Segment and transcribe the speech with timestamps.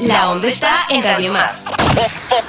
[0.00, 1.64] La onda está en Radio Más.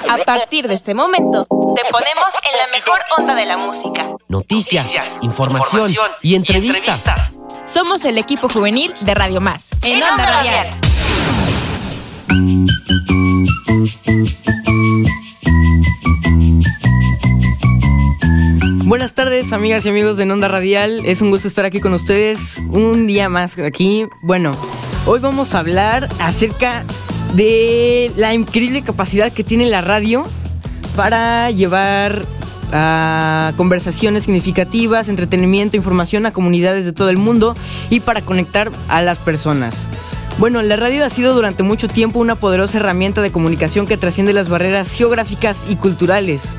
[0.08, 4.08] A partir de este momento, te ponemos en la mejor onda de la música.
[4.28, 5.92] Noticias, información,
[6.22, 7.32] y, entrevistas.
[7.66, 9.68] Somos el equipo juvenil de Radio Más.
[9.82, 10.66] En, Onda, Radial.
[18.86, 21.04] Buenas tardes, amigas y amigos de Onda Radial.
[21.04, 24.06] Es un gusto estar aquí con ustedes un día más aquí.
[24.22, 24.52] Bueno,
[25.04, 26.86] hoy vamos a hablar acerca
[27.34, 30.24] de la increíble capacidad que tiene la radio
[30.96, 32.26] para llevar
[33.56, 37.54] conversaciones significativas, entretenimiento, información a comunidades de todo el mundo
[37.90, 39.86] y para conectar a las personas.
[40.38, 44.32] Bueno, la radio ha sido durante mucho tiempo una poderosa herramienta de comunicación que trasciende
[44.32, 46.54] las barreras geográficas y culturales.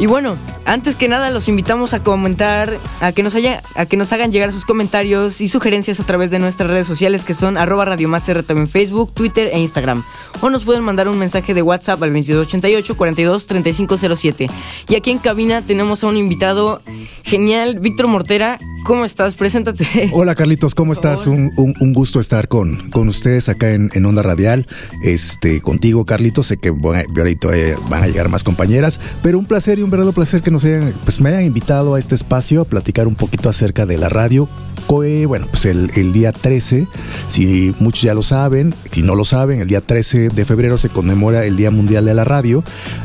[0.00, 3.96] Y bueno, antes que nada los invitamos a comentar, a que nos haya, a que
[3.96, 7.56] nos hagan llegar sus comentarios y sugerencias a través de nuestras redes sociales que son
[7.56, 10.04] arroba Radio Más en Facebook, Twitter e Instagram.
[10.40, 14.50] O nos pueden mandar un mensaje de WhatsApp al 2288 42 3507.
[14.88, 16.80] Y aquí en cabina tenemos a un invitado
[17.24, 18.58] genial, Víctor Mortera.
[18.84, 19.34] ¿Cómo estás?
[19.34, 20.10] Preséntate.
[20.12, 21.26] Hola Carlitos, ¿cómo estás?
[21.26, 21.50] Un,
[21.92, 24.66] gusto estar con, con ustedes acá en, en, Onda Radial.
[25.02, 26.46] Este, contigo, Carlitos.
[26.46, 27.48] Sé que ahorita
[27.88, 30.92] van a llegar más compañeras, pero un placer y un verdadero placer que nos hayan,
[31.04, 34.48] pues me hayan invitado a este espacio a platicar un poquito acerca de la radio.
[34.88, 36.86] Bueno, pues el, día 13,
[37.28, 40.88] si muchos ya lo saben, si no lo saben, el día 13 de febrero se
[40.88, 42.64] conmemora el Día Mundial de la Radio.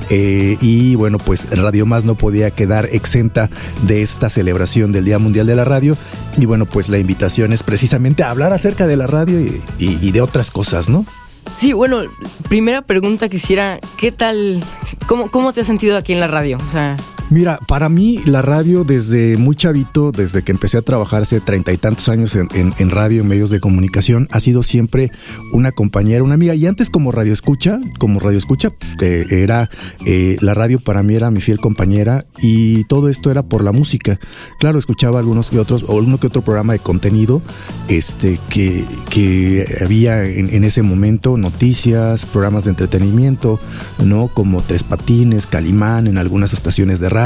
[0.10, 3.50] Eh, y bueno, pues Radio Más no podía quedar exenta
[3.86, 5.98] de esta celebración del Día Mundial de la Radio.
[6.38, 9.42] Y bueno, pues la invitación es precisamente a hablar acerca de la radio
[9.78, 11.06] y de otras cosas, ¿no?
[11.56, 12.02] Sí, bueno,
[12.50, 14.64] primera pregunta quisiera, ¿qué tal,
[15.08, 16.58] cómo, cómo te has sentido aquí en la radio?
[16.64, 16.98] O sea...
[17.34, 21.74] Mira, para mí la radio desde muy chavito, desde que empecé a trabajar hace treinta
[21.74, 25.12] y tantos años en, radio, en medios de comunicación, ha sido siempre
[25.52, 26.54] una compañera, una amiga.
[26.54, 29.72] Y antes como radio escucha, como radio escucha, era
[30.06, 33.72] eh, la radio para mí era mi fiel compañera y todo esto era por la
[33.72, 34.20] música.
[34.60, 37.42] Claro, escuchaba algunos que otros, o uno que otro programa de contenido,
[37.88, 43.60] este, que, que había en, en ese momento, noticias, programas de entretenimiento,
[43.98, 44.28] ¿no?
[44.28, 47.23] Como Tres Patines, Calimán, en algunas estaciones de radio,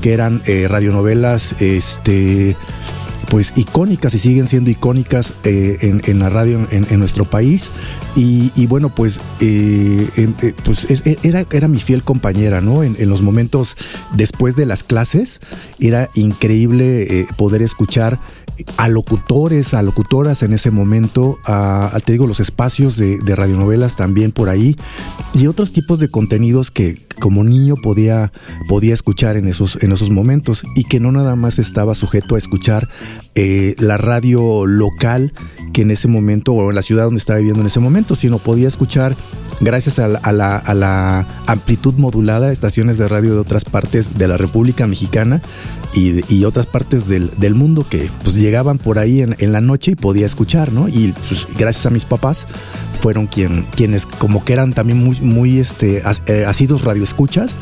[0.00, 2.56] que eran eh, radionovelas, este
[3.28, 7.70] pues icónicas y siguen siendo icónicas eh, en, la radio en, nuestro país.
[8.16, 10.86] Y, bueno, pues, eh, em, pues
[11.22, 12.82] era, era mi fiel compañera, ¿no?
[12.82, 13.76] En, los momentos
[14.14, 15.40] después de las clases,
[15.78, 18.20] era increíble poder escuchar
[18.76, 24.32] a locutores, a locutoras en ese momento, a, te digo, los espacios de, radionovelas también
[24.32, 24.76] por ahí
[25.34, 28.32] y otros tipos de contenidos que como niño podía,
[28.68, 32.38] podía escuchar en esos, en esos momentos y que no nada más estaba sujeto a
[32.38, 32.88] escuchar
[33.34, 35.32] eh, la radio local
[35.72, 38.38] que en ese momento, o en la ciudad donde estaba viviendo en ese momento, sino
[38.38, 39.14] podía escuchar
[39.60, 45.42] gracias a la, amplitud modulada, estaciones de radio de otras partes de la República Mexicana
[45.94, 50.26] y, otras partes del, mundo que pues llegaban por ahí en, la noche y podía
[50.26, 50.88] escuchar, ¿no?
[50.88, 52.46] Y pues gracias a mis papás
[53.00, 57.54] fueron quien, quienes como que eran también muy, muy este, eh, asidos radioescuchas,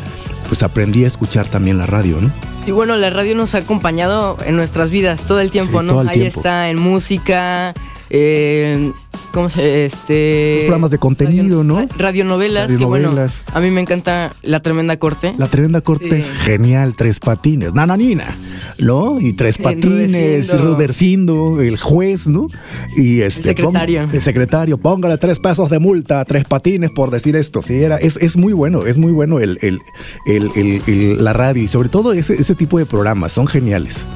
[0.48, 2.32] pues aprendí a escuchar también la radio, ¿no?
[2.64, 6.00] Sí, bueno, la radio nos ha acompañado en nuestras vidas todo el tiempo, ¿no?
[6.00, 7.74] Ahí está en música,
[8.10, 8.92] eh,
[9.32, 11.86] ¿cómo se este programas de contenido, ¿no?
[11.96, 13.12] Radionovelas, que bueno,
[13.52, 15.34] a mí me encanta La Tremenda Corte.
[15.36, 18.36] La Tremenda Corte es genial, Tres Patines, Nananina,
[18.78, 19.20] ¿no?
[19.20, 22.48] Y Tres Patines, Rudercindo, el juez, ¿no?
[22.96, 24.08] Y este el secretario.
[24.12, 27.62] el secretario, póngale tres pesos de multa a Tres Patines por decir esto.
[27.62, 29.80] Sí, era es, es muy bueno, es muy bueno el, el,
[30.26, 34.06] el, la radio y sobre todo ese, ese tipo de programas, son geniales.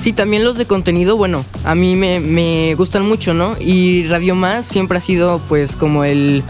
[0.00, 3.56] Sí, también los de contenido, bueno, a mí me, me gustan mucho, ¿no?
[3.60, 6.42] Y Radio Más siempre ha sido pues como el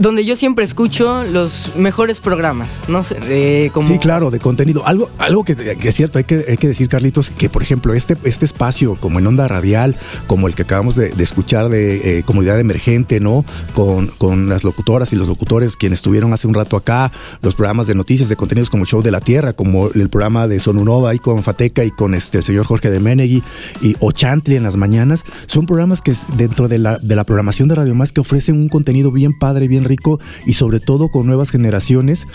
[0.00, 3.86] donde yo siempre escucho los mejores programas, no sé, como...
[3.86, 4.86] Sí, claro, de contenido.
[4.86, 8.16] Algo, algo que, es cierto, hay que, hay que decir, Carlitos, que por ejemplo, este,
[8.24, 9.96] este espacio, como en Onda Radial,
[10.26, 13.44] como el que acabamos de, escuchar de eh, Comunidad Emergente, ¿no?
[13.74, 17.12] Con, con las locutoras y los locutores quienes estuvieron hace un rato acá,
[17.42, 20.60] los programas de noticias, de contenidos como Show de la Tierra, como el programa de
[20.60, 23.42] Sonunova y con Fateca y con este, el señor Jorge de Menegui
[23.82, 27.74] y Ochantli en las mañanas, son programas que dentro de la, de la programación de
[27.74, 31.50] Radio Más que ofrecen un contenido bien padre, bien rico y sobre todo con nuevas
[31.50, 32.26] generaciones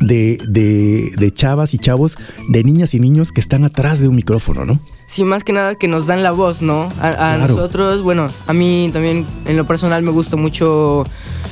[0.00, 2.18] de, de, chavas y chavos,
[2.48, 4.80] de niñas y niños que están atrás de un micrófono, ¿no?
[5.06, 6.90] Sí, más que nada que nos dan la voz, ¿no?
[7.00, 11.04] A, nosotros, bueno, a mí también en lo personal me gusta mucho,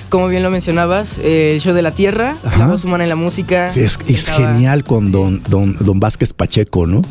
[0.08, 3.70] como bien lo mencionabas, el show de la tierra, la voz humana en la música.
[3.70, 7.02] Sí, es, genial con don, don, don Vázquez Pacheco, ¿no?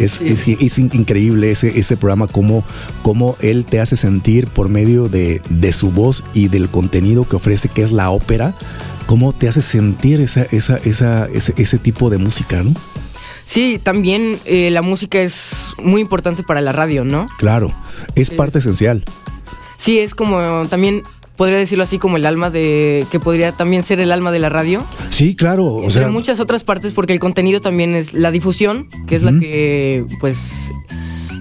[0.00, 2.64] Es, es, es increíble ese, ese programa, cómo,
[3.02, 7.36] cómo él te hace sentir por medio de, de su voz y del contenido que
[7.36, 8.54] ofrece, que es la ópera,
[9.06, 12.72] cómo te hace sentir esa, esa, esa, ese, ese tipo de música, ¿no?
[13.44, 17.26] Sí, también eh, la música es muy importante para la radio, ¿no?
[17.38, 17.74] Claro,
[18.14, 19.04] es parte esencial.
[19.76, 21.02] Sí, es como también
[21.40, 24.50] podría decirlo así como el alma de que podría también ser el alma de la
[24.50, 24.84] radio.
[25.08, 28.90] Sí, claro, o Entre sea, muchas otras partes porque el contenido también es la difusión,
[29.06, 30.70] que es la que pues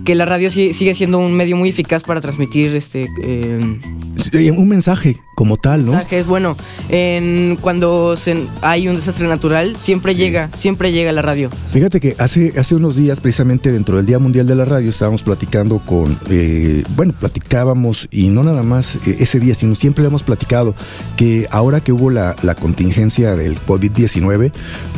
[0.09, 3.79] que la radio sigue siendo un medio muy eficaz para transmitir este eh,
[4.15, 5.91] sí, un mensaje como tal, ¿no?
[5.94, 6.25] mensajes.
[6.25, 6.57] Bueno,
[6.89, 11.50] en, cuando se- hay un desastre natural, siempre llega, siempre llega la radio.
[11.71, 15.23] Fíjate que hace, hace unos días, precisamente dentro del Día Mundial de la Radio, estábamos
[15.23, 20.23] platicando con, eh, bueno, platicábamos y no nada más eh, ese día, sino siempre hemos
[20.23, 20.75] platicado
[21.15, 24.51] que ahora que hubo la, la contingencia del COVID-19,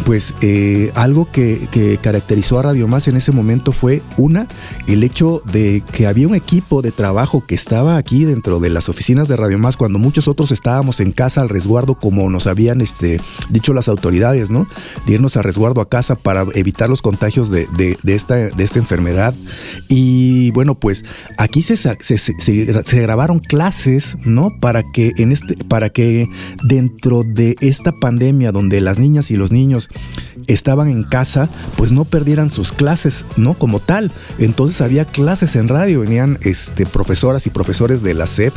[0.08, 4.48] pues eh, algo que, que caracterizó a Radio Más en ese momento fue, una,
[4.88, 8.90] el hecho de que había un equipo de trabajo que estaba aquí dentro de las
[8.90, 12.82] oficinas de Radio Más cuando muchos otros estábamos en casa al resguardo, como nos habían
[12.82, 13.20] este,
[13.50, 14.68] dicho las autoridades, ¿no?
[15.06, 17.68] De irnos a resguardo a casa para evitar los contagios de,
[18.06, 18.50] esta,
[18.80, 19.34] enfermedad.
[19.88, 21.04] Y bueno, pues
[21.38, 24.52] aquí se, se- se- se grabaron clases, ¿no?
[24.60, 26.28] Para que en este, para que
[26.64, 29.90] dentro de esta pandemia donde las niñas y los niños
[30.48, 33.54] estaban en casa, pues no perdieran sus clases, ¿no?
[33.54, 34.12] Como tal.
[34.40, 38.54] Entonces había clases en radio, venían este, profesoras y profesores de la SEP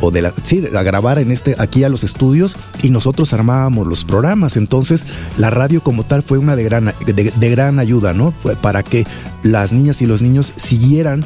[0.00, 3.86] o de la, sí, a grabar en este, aquí a los estudios y nosotros armábamos
[3.86, 4.56] los programas.
[4.56, 5.06] Entonces
[5.38, 8.34] la radio como tal fue una de gran, de, de gran ayuda, ¿no?
[8.60, 9.06] Para que
[9.44, 11.24] las niñas y los niños siguieran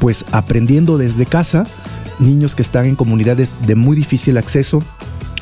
[0.00, 1.64] pues aprendiendo desde casa,
[2.18, 4.82] niños que están en comunidades de muy difícil acceso,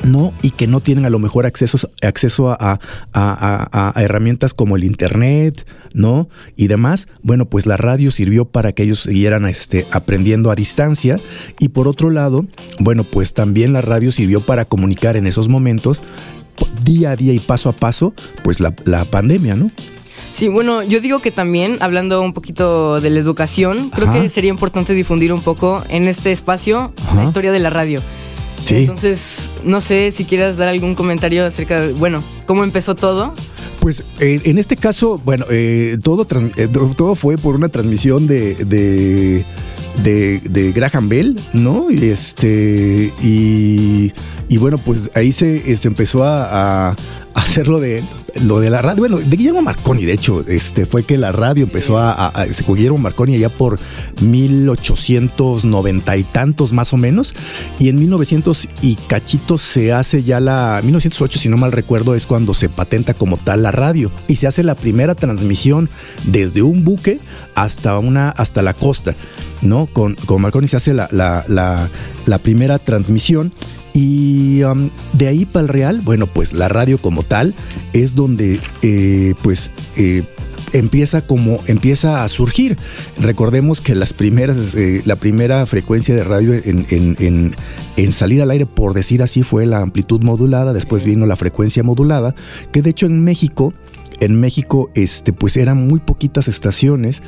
[0.03, 0.33] ¿no?
[0.41, 2.79] Y que no tienen a lo mejor acceso, acceso a,
[3.95, 6.29] herramientas como el internet, ¿no?
[6.55, 7.07] Y demás.
[7.21, 11.19] Bueno, pues la radio sirvió para que ellos siguieran este, aprendiendo a distancia.
[11.59, 12.45] Y por otro lado,
[12.79, 16.01] bueno, pues también la radio sirvió para comunicar en esos momentos,
[16.83, 18.13] día a día y paso a paso,
[18.43, 19.69] pues la pandemia, ¿no?
[20.31, 24.21] Sí, bueno, yo digo que también, hablando un poquito de la educación, creo Ajá.
[24.21, 28.01] que sería importante difundir un poco en este espacio la historia de la radio.
[28.63, 28.75] Sí.
[28.77, 33.33] Entonces, no sé si quieras dar algún comentario acerca de, bueno, cómo empezó todo.
[33.81, 36.25] Pues eh, en este caso, bueno, eh, todo,
[36.55, 39.43] eh, to- todo fue por una transmisión de, de,
[40.03, 41.89] de, de Graham Bell, ¿no?
[41.89, 44.13] Y este, y,
[44.47, 46.95] y bueno, pues ahí se, eh, se empezó a, a
[47.33, 48.03] hacer lo de,
[48.41, 51.63] lo de la radio, bueno, de Guillermo Marconi, de hecho, este, fue que la radio
[51.65, 53.79] empezó a, a, a- se- con Guillermo Marconi allá por
[54.21, 57.33] 1890 y tantos más o menos,
[57.79, 62.25] y en 1900 y cachito se hace ya la, 1908 si no mal recuerdo es
[62.25, 65.89] cuando se patenta como tal la radio y se hace la primera transmisión
[66.23, 67.19] desde un buque
[67.55, 69.15] hasta una, hasta la costa,
[69.61, 69.87] ¿no?
[69.87, 71.45] Con, con Marconi se hace la, la,
[72.25, 73.51] la primera transmisión
[73.93, 77.53] y um, de ahí para el real, bueno, pues la radio como tal
[77.93, 80.23] es donde eh, pues eh,
[80.73, 82.77] empieza como empieza a surgir.
[83.19, 87.55] Recordemos que las primeras, eh, la primera frecuencia de radio en, en- en-
[87.97, 91.83] en salir al aire, por decir así, fue la amplitud modulada, después vino la frecuencia
[91.83, 92.35] modulada,
[92.71, 93.73] que de hecho en México,
[94.21, 97.21] en México, este, pues eran muy poquitas estaciones,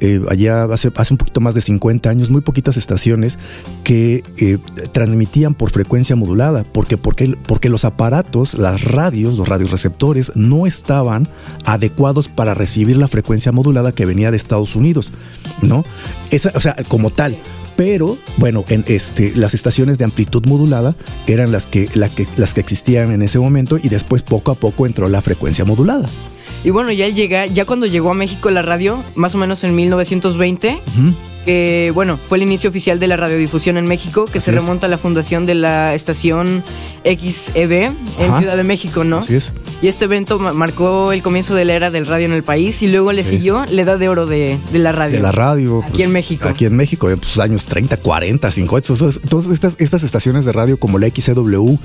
[0.00, 3.38] eh, allá hace, hace un poquito más de 50 años, muy poquitas estaciones
[3.84, 4.58] que eh,
[4.92, 11.28] transmitían por frecuencia modulada, porque, porque, porque los aparatos, las radios, los radioreceptores, no estaban
[11.64, 15.12] adecuados para recibir la frecuencia modulada que venía de Estados Unidos,
[15.62, 15.84] ¿no?
[16.30, 17.36] Esa, o sea, como tal.
[17.76, 20.96] Pero, bueno, en este, las estaciones de amplitud modulada
[21.28, 24.56] eran las que, la que, las que existían en ese momento y después poco a
[24.56, 26.08] poco entró la frecuencia modulada.
[26.64, 29.74] Y bueno, ya llega, ya cuando llegó a México la radio, más o menos en
[29.76, 31.14] 1920, Ujú.
[31.48, 34.56] Que bueno, fue el inicio oficial de la radiodifusión en México, que Así se es.
[34.62, 36.62] remonta a la fundación de la estación
[37.04, 37.96] XEB en
[38.30, 38.38] Ajá.
[38.38, 39.18] Ciudad de México, ¿no?
[39.18, 39.54] Así es.
[39.80, 42.82] Y este evento ma- marcó el comienzo de la era del radio en el país
[42.82, 43.30] y luego le Sí.
[43.30, 45.16] siguió la edad de oro de, de la radio.
[45.16, 45.82] De la radio.
[45.88, 46.48] Aquí en México.
[46.50, 48.94] Aquí en México, en pues, años 30, 40, 50.
[48.94, 51.76] Todas, todas estas, estas estaciones de radio como la XCW,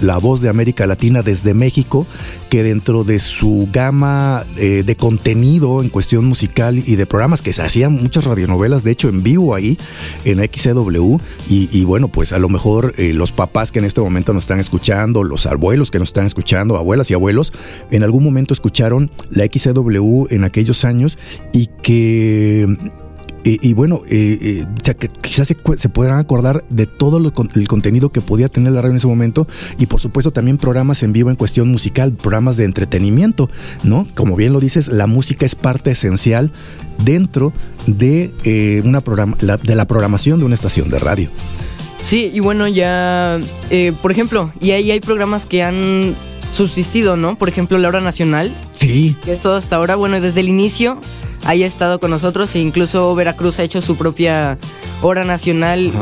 [0.00, 2.06] La Voz de América Latina desde México,
[2.48, 7.52] que dentro de su gama eh, de contenido en cuestión musical y de programas que
[7.52, 9.78] se hacían muchas radionovelas, de hecho en vivo ahí
[10.24, 11.16] en XCW.
[11.48, 14.60] Y, bueno, pues a lo mejor eh, los papás que en este momento nos están
[14.60, 17.52] escuchando, los abuelos que nos están escuchando, abuelas y abuelos,
[17.90, 21.18] en algún momento escucharon la XCW en aquellos años
[21.52, 22.76] y que
[23.44, 24.02] y bueno,
[25.22, 28.96] quizás se, se, podrán acordar de todo el contenido que podía tener la radio en
[28.96, 29.46] ese momento
[29.78, 33.50] y por supuesto también programas en vivo en cuestión musical, programas de entretenimiento,
[33.82, 34.06] ¿no?
[34.14, 36.52] Como bien lo dices, la música es parte esencial
[37.04, 37.52] dentro
[37.86, 41.30] de, una de la programación de una estación de radio.
[42.02, 43.40] Sí, y bueno, ya,
[44.02, 46.16] por ejemplo, y ahí hay programas que han
[46.52, 47.36] subsistido, ¿no?
[47.36, 48.54] Por ejemplo, la hora nacional.
[48.74, 49.16] Sí.
[49.24, 51.00] Que es todo hasta ahora, bueno, desde el inicio
[51.44, 54.58] haya estado con nosotros e incluso Veracruz ha hecho su propia
[55.02, 55.92] hora nacional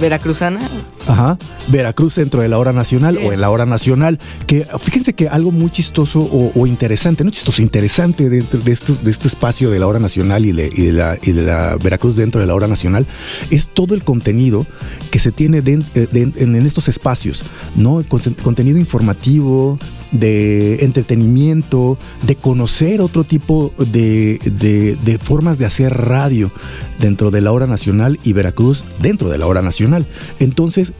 [0.00, 0.60] veracruzana.
[1.06, 1.38] Ajá,
[1.68, 4.18] Veracruz dentro de la hora nacional o en la hora nacional.
[4.46, 9.10] Que fíjense que algo muy chistoso o, interesante, no chistoso, interesante dentro de, estos, de
[9.10, 12.46] este espacio de la hora nacional y de, la, y de la Veracruz dentro de
[12.46, 13.06] la hora nacional
[13.50, 14.66] es todo el contenido
[15.10, 17.44] que se tiene eh, en, estos espacios,
[17.76, 18.04] ¿no?
[18.42, 19.78] contenido informativo,
[20.12, 24.87] de entretenimiento, de conocer otro tipo de, de,
[25.18, 26.50] formas de hacer radio
[26.98, 30.06] dentro de la hora nacional y Veracruz dentro de la hora nacional.
[30.40, 30.92] Entonces,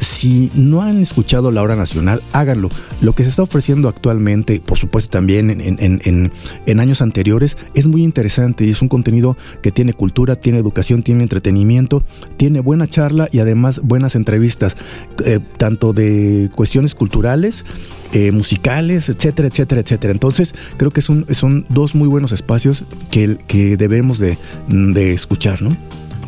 [0.00, 2.68] si no han escuchado la hora nacional, háganlo.
[3.00, 8.64] Lo que se está ofreciendo actualmente, por supuesto también en, años anteriores, es muy interesante
[8.64, 12.04] y es un contenido que tiene cultura, tiene educación, tiene entretenimiento,
[12.36, 14.76] tiene buena charla y además buenas entrevistas,
[15.24, 17.64] eh, tanto de cuestiones culturales,
[18.12, 20.12] eh, musicales, etcétera, etcétera, etcétera.
[20.12, 24.38] Entonces, creo que son, son dos muy buenos espacios que, que debemos de,
[24.68, 25.76] de escuchar, ¿no?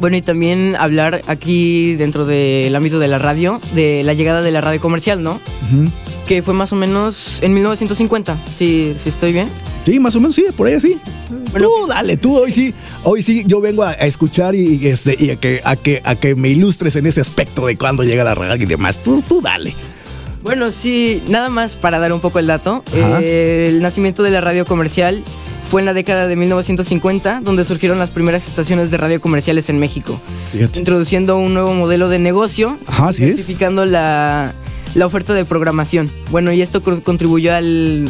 [0.00, 4.50] Bueno, y también hablar aquí dentro del ámbito de la radio, de la llegada de
[4.50, 5.38] la radio comercial, ¿no?
[6.26, 9.48] Que fue más o menos en 1950, si, si estoy bien.
[9.84, 10.98] Sí, más o menos sí, por ahí sí.
[11.56, 12.72] tú dale, tú hoy sí,
[13.04, 16.34] hoy sí yo vengo a, escuchar y, este, y a, que, a, que, a que
[16.34, 19.02] me ilustres en ese aspecto de cuando llega la radio y demás.
[19.02, 19.74] Tú, tú dale.
[20.42, 22.82] Bueno, sí, nada más para dar un poco el dato.
[22.94, 25.22] Eh, el nacimiento de la radio comercial
[25.70, 29.78] fue en la década de 1950 donde surgieron las primeras estaciones de radio comerciales en
[29.78, 30.20] México,
[30.52, 32.76] introduciendo un nuevo modelo de negocio,
[33.16, 34.52] diversificando la,
[34.96, 36.10] la, oferta de programación.
[36.32, 38.08] Bueno, y esto contribuyó al,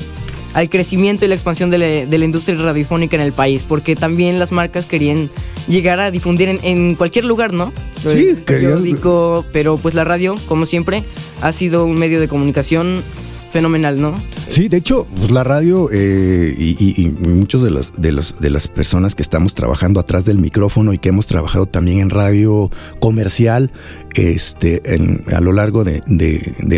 [0.55, 4.53] al crecimiento y la expansión de la, industria radiofónica en el país, porque también las
[4.53, 5.29] marcas querían
[5.69, 7.75] llegar a difundir en, cualquier lugar, ¿no?
[8.03, 11.05] Sí, periódico, pero pues la radio, como siempre,
[11.43, 13.03] ha sido un medio de comunicación
[13.51, 14.15] fenomenal, ¿no?
[14.49, 18.69] Sí, de hecho, pues la radio eh, y, muchos de los, de los de las
[18.69, 23.71] personas que estamos trabajando atrás del micrófono y que hemos trabajado también en radio comercial,
[24.15, 24.83] este,
[25.33, 26.01] a lo largo de,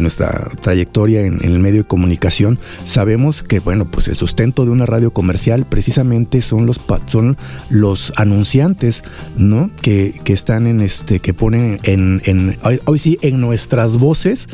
[0.01, 4.87] nuestra trayectoria en, el medio de comunicación, sabemos que bueno, pues el sustento de una
[4.87, 7.37] radio comercial precisamente son los son
[7.71, 9.05] los anunciantes,
[9.37, 9.71] ¿no?
[9.81, 14.49] Que, están en este, que ponen en, en hoy sí en nuestras voces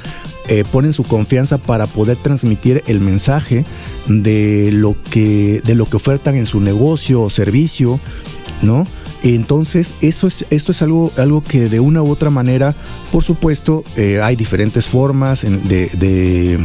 [0.48, 3.66] eh, ponen su confianza para poder transmitir el mensaje
[4.06, 8.00] de lo que, de lo que ofertan en su negocio o servicio,
[8.62, 8.86] ¿no?
[9.22, 12.74] Entonces, eso es, esto es algo, algo que de una u otra manera,
[13.10, 16.60] por supuesto, eh, hay diferentes formas de, de,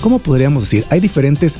[0.00, 0.84] ¿cómo podríamos decir?
[0.90, 1.56] Hay diferentes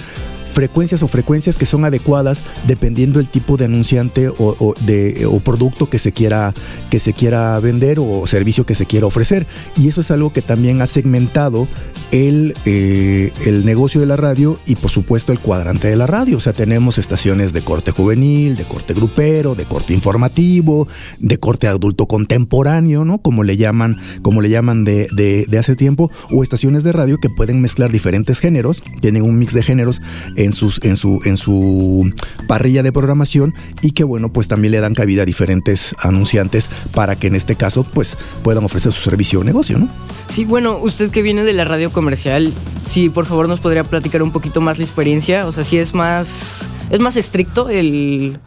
[0.58, 5.88] frecuencias o frecuencias que son adecuadas dependiendo del tipo de anunciante o, de, o producto
[5.88, 6.52] que se, quiera,
[6.90, 9.46] que se quiera vender o servicio que se quiera ofrecer.
[9.76, 11.68] Y eso es algo que también ha segmentado
[12.10, 16.38] el, eh, el negocio de la radio y por supuesto el cuadrante de la radio.
[16.38, 20.88] O sea, tenemos estaciones de corte juvenil, de corte grupero, de corte informativo,
[21.20, 23.18] de corte adulto contemporáneo, ¿no?
[23.18, 27.18] Como le llaman, como le llaman de, de, de hace tiempo, o estaciones de radio
[27.18, 30.00] que pueden mezclar diferentes géneros, tienen un mix de géneros
[30.34, 32.12] en, sus, en, su, en su
[32.46, 37.16] parrilla de programación y que bueno, pues también le dan cabida a diferentes anunciantes para
[37.16, 39.88] que en este caso pues puedan ofrecer su servicio o negocio, ¿no?
[40.28, 42.52] Sí, bueno, usted que viene de la radio comercial,
[42.86, 45.94] sí, por favor nos podría platicar un poquito más la experiencia, o sea, si es
[45.94, 48.38] más, es más estricto el...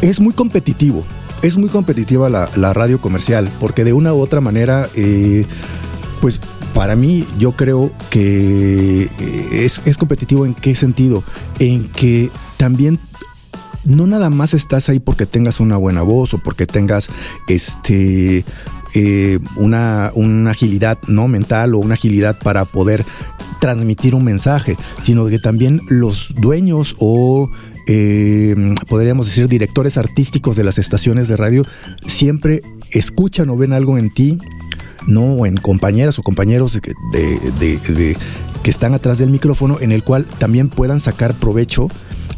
[0.00, 1.04] Es muy competitivo,
[1.42, 5.46] es muy competitiva la, radio comercial, porque de una u otra manera, eh,
[6.74, 11.22] para mí yo creo que eh, es, es competitivo en qué sentido,
[11.58, 12.98] en que también
[13.84, 17.08] no nada más estás ahí porque tengas una buena voz o porque tengas
[17.48, 18.44] este
[18.94, 20.12] eh, una,
[20.50, 23.04] agilidad no mental o una agilidad para poder
[23.58, 27.48] transmitir un mensaje, sino que también los dueños o
[27.86, 31.64] eh, podríamos decir directores artísticos de las estaciones de radio
[32.06, 34.38] siempre escuchan o ven algo en ti,
[35.06, 36.78] no en compañeras o compañeros
[37.12, 38.16] de,
[38.62, 41.88] que están atrás del micrófono, en el cual también puedan sacar provecho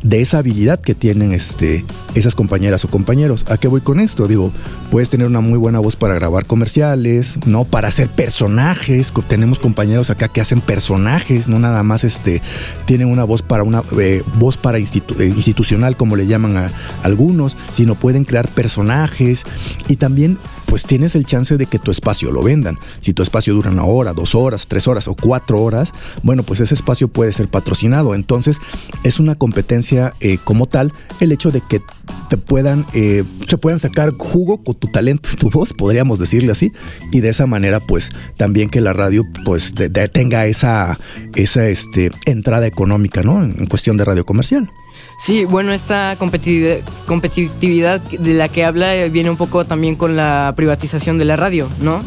[0.03, 1.85] de esa habilidad que tienen este,
[2.15, 3.45] esas compañeras o compañeros.
[3.49, 4.29] ¿A qué voy con esto?
[4.29, 4.53] Digo,
[4.91, 7.65] puedes tener una muy buena voz para grabar comerciales, ¿no?
[7.65, 9.13] Para hacer personajes.
[9.29, 12.43] Tenemos compañeros acá que hacen personajes, no nada más este,
[12.87, 14.85] tienen una voz para una eh, voz para eh,
[15.21, 16.73] institucional, como le llaman a
[17.03, 19.45] algunos, sino pueden crear personajes
[19.89, 22.79] y también pues tienes el chance de que tu espacio lo vendan.
[23.01, 26.61] Si tu espacio dura una hora, dos horas, tres horas o cuatro horas, bueno, pues
[26.61, 28.15] ese espacio puede ser patrocinado.
[28.15, 28.59] Entonces,
[29.05, 31.81] es una competencia eh, como tal el hecho de que
[32.29, 36.73] te puedan, se puedan sacar jugo con tu talento, tu voz, podríamos decirle así,
[37.13, 39.75] y de esa manera, pues también que la radio, pues
[40.13, 40.99] tenga esa,
[41.35, 43.43] esa este, entrada económica, ¿no?
[43.43, 44.71] En cuestión de radio comercial.
[45.19, 50.53] Sí, bueno, esta competitividad, de la que habla eh, viene un poco también con la
[50.57, 52.03] privatización de la radio, ¿no?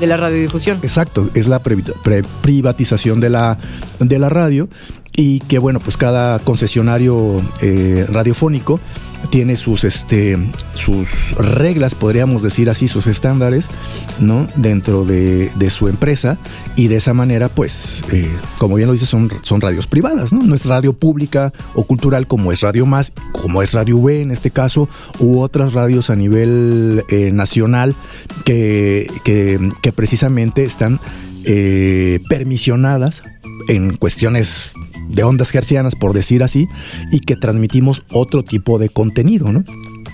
[0.00, 0.78] De la radiodifusión.
[0.82, 3.58] Exacto, es la privatización de la,
[3.98, 4.68] de la radio
[5.16, 8.80] y que, bueno, pues cada concesionario eh, radiofónico
[9.30, 10.38] tiene sus, este,
[10.74, 13.68] sus reglas, podríamos decir así, sus estándares,
[14.20, 14.46] ¿no?
[14.56, 16.38] Dentro de, su empresa
[16.76, 20.40] y de esa manera, pues, eh, como bien lo dice, son, son radios privadas, ¿no?
[20.40, 24.30] No es radio pública o cultural como es Radio Más, como es Radio V en
[24.30, 24.88] este caso,
[25.18, 27.94] u otras radios a nivel eh, nacional
[28.44, 31.00] que, que, precisamente están
[31.44, 33.22] eh, permisionadas
[33.68, 34.72] en cuestiones
[35.08, 36.68] de ondas hercianas, por decir así,
[37.10, 39.64] y que transmitimos otro tipo de contenido, ¿no?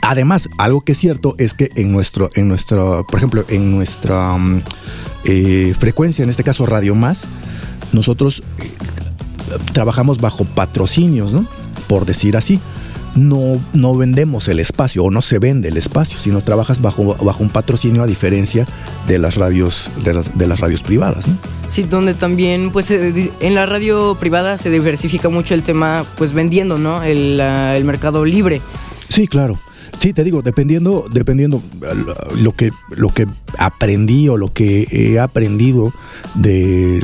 [0.02, 4.37] Además, algo que es cierto es que en nuestro, en nuestro, por ejemplo, en nuestra
[4.37, 4.62] mm,
[5.25, 7.25] eh, frecuencia, en este caso Radio Más,
[7.92, 8.71] nosotros eh,
[9.73, 11.47] trabajamos bajo patrocinios, ¿no?
[11.88, 12.61] Por decir así
[13.15, 17.43] no, no vendemos el espacio o no se vende el espacio, sino trabajas bajo, bajo
[17.43, 18.67] un patrocinio a diferencia
[19.07, 21.27] de las radios, de las, radios privadas.
[21.67, 26.79] Sí, donde también, pues en la radio privada se diversifica mucho el tema, pues vendiendo,
[26.79, 27.03] ¿no?
[27.03, 28.61] El, el mercado libre.
[29.09, 29.59] Sí, claro.
[29.99, 31.62] Sí, te digo, dependiendo, dependiendo
[32.40, 33.26] lo que, lo que
[33.59, 35.92] aprendí o lo que he aprendido
[36.35, 37.00] de,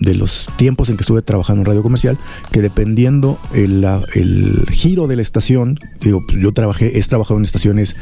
[0.00, 2.18] los tiempos en que estuve trabajando en radio comercial,
[2.52, 7.96] que dependiendo el, el giro de la estación, digo, yo trabajé, he trabajado en estaciones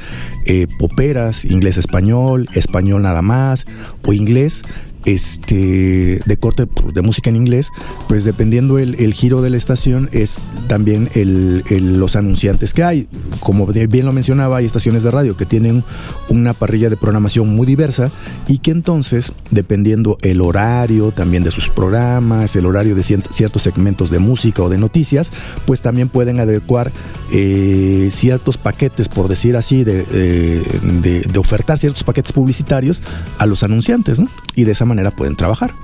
[0.46, 3.66] eh, poperas, inglés-español, español nada más,
[4.04, 4.62] o inglés,
[5.04, 7.70] este de corte pues, de música en inglés,
[8.08, 11.64] pues dependiendo el, giro de la estación es también el,
[11.98, 13.08] los anunciantes que hay.
[13.40, 15.84] Como bien lo mencionaba, hay estaciones de radio que tienen
[16.28, 18.10] una parrilla de programación muy diversa
[18.48, 24.10] y que entonces, dependiendo el horario también de sus programas, el horario de ciertos segmentos
[24.10, 25.30] de música o de noticias,
[25.66, 26.90] pues también pueden adecuar
[27.32, 33.02] eh, ciertos paquetes, por decir así, de, de, ofertar ciertos paquetes publicitarios
[33.38, 34.20] a los anunciantes.
[34.54, 35.74] Y de esa manera pueden trabajar.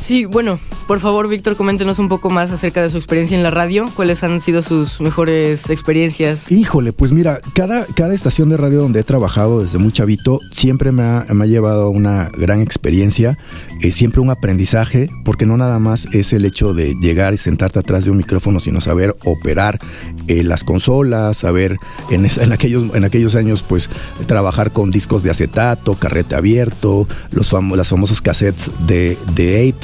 [0.00, 3.50] Sí, bueno, por favor, Víctor, coméntenos un poco más acerca de su experiencia en la
[3.50, 3.86] radio.
[3.94, 6.50] ¿Cuáles han sido sus mejores experiencias?
[6.50, 10.90] Híjole, pues mira, cada, cada estación de radio donde he trabajado desde muy chavito siempre
[10.90, 13.38] me ha, me ha llevado una gran experiencia,
[13.80, 17.78] eh, siempre un aprendizaje, porque no nada más es el hecho de llegar y sentarte
[17.78, 19.78] atrás de un micrófono, sino saber operar
[20.26, 21.76] eh, las consolas, saber
[22.10, 23.88] en, en, aquellos, en aquellos años, pues
[24.26, 29.81] trabajar con discos de acetato, carrete abierto, los famo las famosos cassettes de, de 8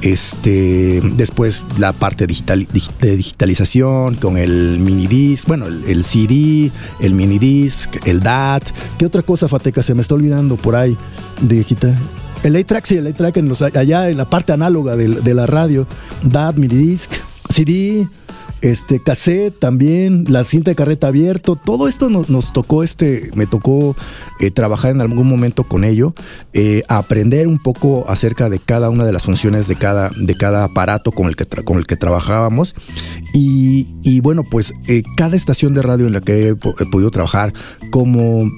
[0.00, 2.66] este, después la parte digital,
[3.00, 8.64] de digitalización con el mini disc, bueno, el, CD, el mini disc, el DAT.
[8.98, 9.82] ¿Qué otra cosa, Fateca?
[9.82, 10.96] Se me está olvidando por ahí
[11.40, 11.94] de quitar.
[12.42, 13.38] El A-Track, sí, el A-Track
[13.76, 15.86] allá en la parte análoga de, de la radio.
[16.22, 17.10] DAT, mini disc,
[17.50, 18.08] CD,
[18.60, 23.96] este cassette también, la cinta de carreta abierto, todo esto nos, tocó, este, me tocó
[24.40, 26.12] eh, trabajar en algún momento con ello,
[26.52, 30.64] eh, aprender un poco acerca de cada una de las funciones de cada, de cada
[30.64, 32.74] aparato con el que, con el que trabajábamos.
[33.32, 37.52] Y, bueno, pues eh, cada estación de radio en la que he, podido trabajar,
[37.90, 38.50] como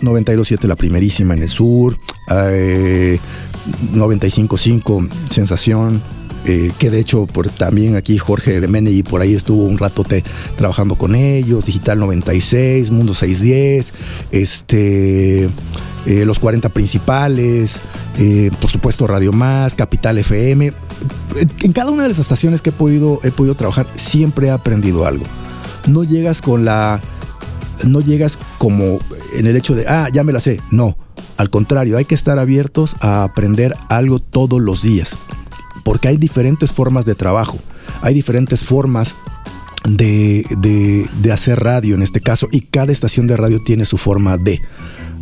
[0.00, 1.96] 92.7 la primerísima en el sur,
[2.28, 6.02] 95.5 Sensación,
[6.48, 10.02] eh, que de hecho por, también aquí Jorge de Menegui por ahí estuvo un rato
[10.56, 13.92] trabajando con ellos, Digital 96, Mundo 610,
[14.30, 17.78] este, eh, los 40 principales,
[18.18, 20.72] eh, por supuesto Radio Más, Capital FM.
[21.60, 25.04] En cada una de las estaciones que he podido, he podido trabajar siempre he aprendido
[25.04, 25.26] algo.
[25.86, 27.02] No llegas con la...
[27.86, 29.00] No llegas como
[29.34, 30.62] en el hecho de, ah, ya me la sé.
[30.70, 30.96] No,
[31.36, 35.14] al contrario, hay que estar abiertos a aprender algo todos los días
[35.88, 37.58] porque hay diferentes formas de trabajo,
[38.02, 39.14] hay diferentes formas
[39.88, 44.36] de, de, hacer radio en este caso y cada estación de radio tiene su forma
[44.36, 44.60] de,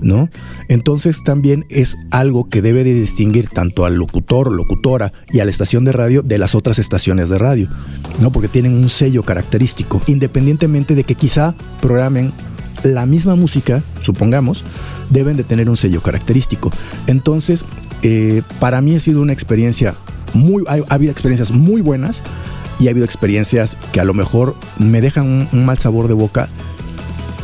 [0.00, 0.28] ¿no?
[0.68, 5.52] Entonces también es algo que debe de distinguir tanto al locutor locutora y a la
[5.52, 7.68] estación de radio de las otras estaciones de radio,
[8.20, 8.32] ¿no?
[8.32, 12.32] Porque tienen un sello característico, independientemente de que quizá programen
[12.82, 14.64] la misma música, supongamos,
[15.10, 16.72] deben de tener un sello característico.
[17.06, 17.64] Entonces,
[18.02, 19.94] eh, para mí ha sido una experiencia
[20.36, 22.22] muy, ha habido experiencias muy buenas
[22.78, 26.48] y ha habido experiencias que a lo mejor me dejan un, mal sabor de boca.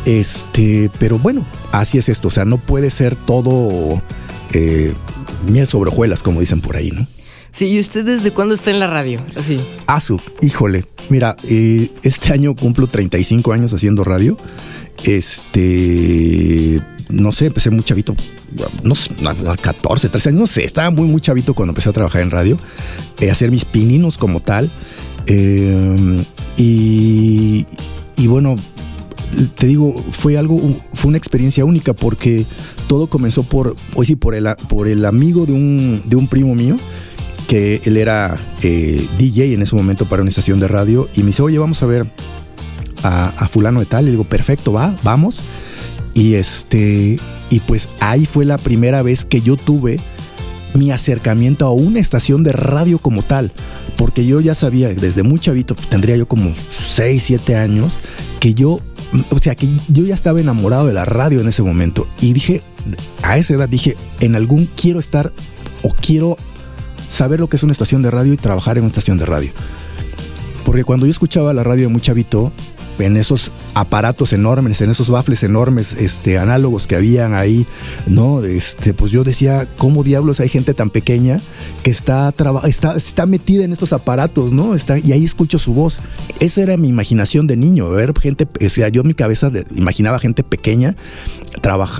[0.05, 2.27] Este, pero bueno, así es esto.
[2.27, 4.01] O sea, no puede ser todo
[4.53, 4.93] eh,
[5.49, 7.07] miel sobre hojuelas, como dicen por ahí, ¿no?
[7.51, 9.21] Sí, ¿y usted desde cuándo está en la radio?
[9.35, 9.59] Así.
[9.85, 10.85] Asu, híjole.
[11.09, 14.37] Mira, eh, este año cumplo 35 años haciendo radio.
[15.03, 18.15] Este, no sé, empecé muy chavito,
[18.83, 19.11] no sé,
[19.61, 22.57] 14, 13 años, no sé, estaba muy, muy chavito cuando empecé a trabajar en radio,
[23.19, 24.71] eh, hacer mis pininos como tal.
[25.25, 26.23] Eh,
[26.57, 27.65] y,
[28.17, 28.55] y bueno,
[29.57, 30.59] te digo, fue algo,
[30.93, 32.45] fue una experiencia única porque
[32.87, 36.55] todo comenzó por, hoy sí, por el, por el amigo de un, de un primo
[36.55, 36.77] mío,
[37.47, 41.27] que él era eh, DJ en ese momento para una estación de radio, y me
[41.27, 42.05] dice, oye, vamos a ver
[43.03, 45.41] a, fulano de tal, y digo, perfecto, va, vamos.
[46.13, 49.99] Y este, y pues ahí fue la primera vez que yo tuve
[50.73, 53.51] mi acercamiento a una estación de radio como tal,
[53.97, 56.53] porque yo ya sabía desde muy chavito, tendría yo como
[56.87, 57.99] 6, 7 años,
[58.39, 58.79] que yo,
[59.29, 62.61] o sea, que yo ya estaba enamorado de la radio en ese momento y dije,
[63.21, 65.31] a esa edad dije, en algún quiero estar
[65.83, 66.37] o quiero
[67.09, 69.51] saber lo que es una estación de radio y trabajar en una estación de radio.
[70.65, 72.51] Porque cuando yo escuchaba la radio de muy chavito,
[72.99, 77.65] en esos aparatos enormes, en esos baffles enormes, este, análogos que habían ahí,
[78.07, 78.43] ¿no?
[78.43, 81.39] Este, pues yo decía, ¿cómo diablos hay gente tan pequeña
[81.83, 82.33] que está,
[82.65, 84.75] está, está metida en estos aparatos, ¿no?
[84.75, 86.01] Está, y ahí escucho su voz.
[86.39, 90.19] Esa era mi imaginación de niño, ver gente, o sea, yo en mi cabeza imaginaba
[90.19, 90.95] gente pequeña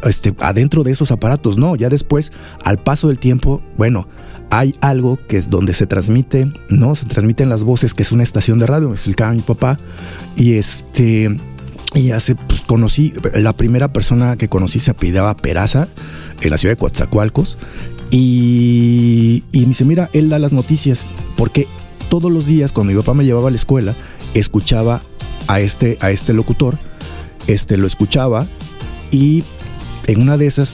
[0.06, 1.76] este, adentro de esos aparatos, ¿no?
[1.76, 2.32] Ya después,
[2.64, 4.08] al paso del tiempo, bueno,
[4.50, 6.96] hay algo que es donde se transmite, ¿no?
[6.96, 9.78] Se transmiten las voces, que es una estación de radio, me explicaba mi papá.
[10.36, 11.36] Y este.
[11.96, 15.88] Y hace, pues conocí, la primera persona que conocí se apellidaba Peraza,
[16.42, 17.58] en la ciudad de Coatzacoalcos.
[18.10, 21.02] Y, y me dice, mira, él da las noticias,
[21.38, 21.68] porque
[22.10, 23.96] todos los días cuando mi papá me llevaba a la escuela,
[24.34, 25.02] escuchaba
[25.48, 26.78] a este, a este locutor,
[27.48, 28.48] este lo escuchaba
[29.12, 29.44] y
[30.08, 30.74] en una de esas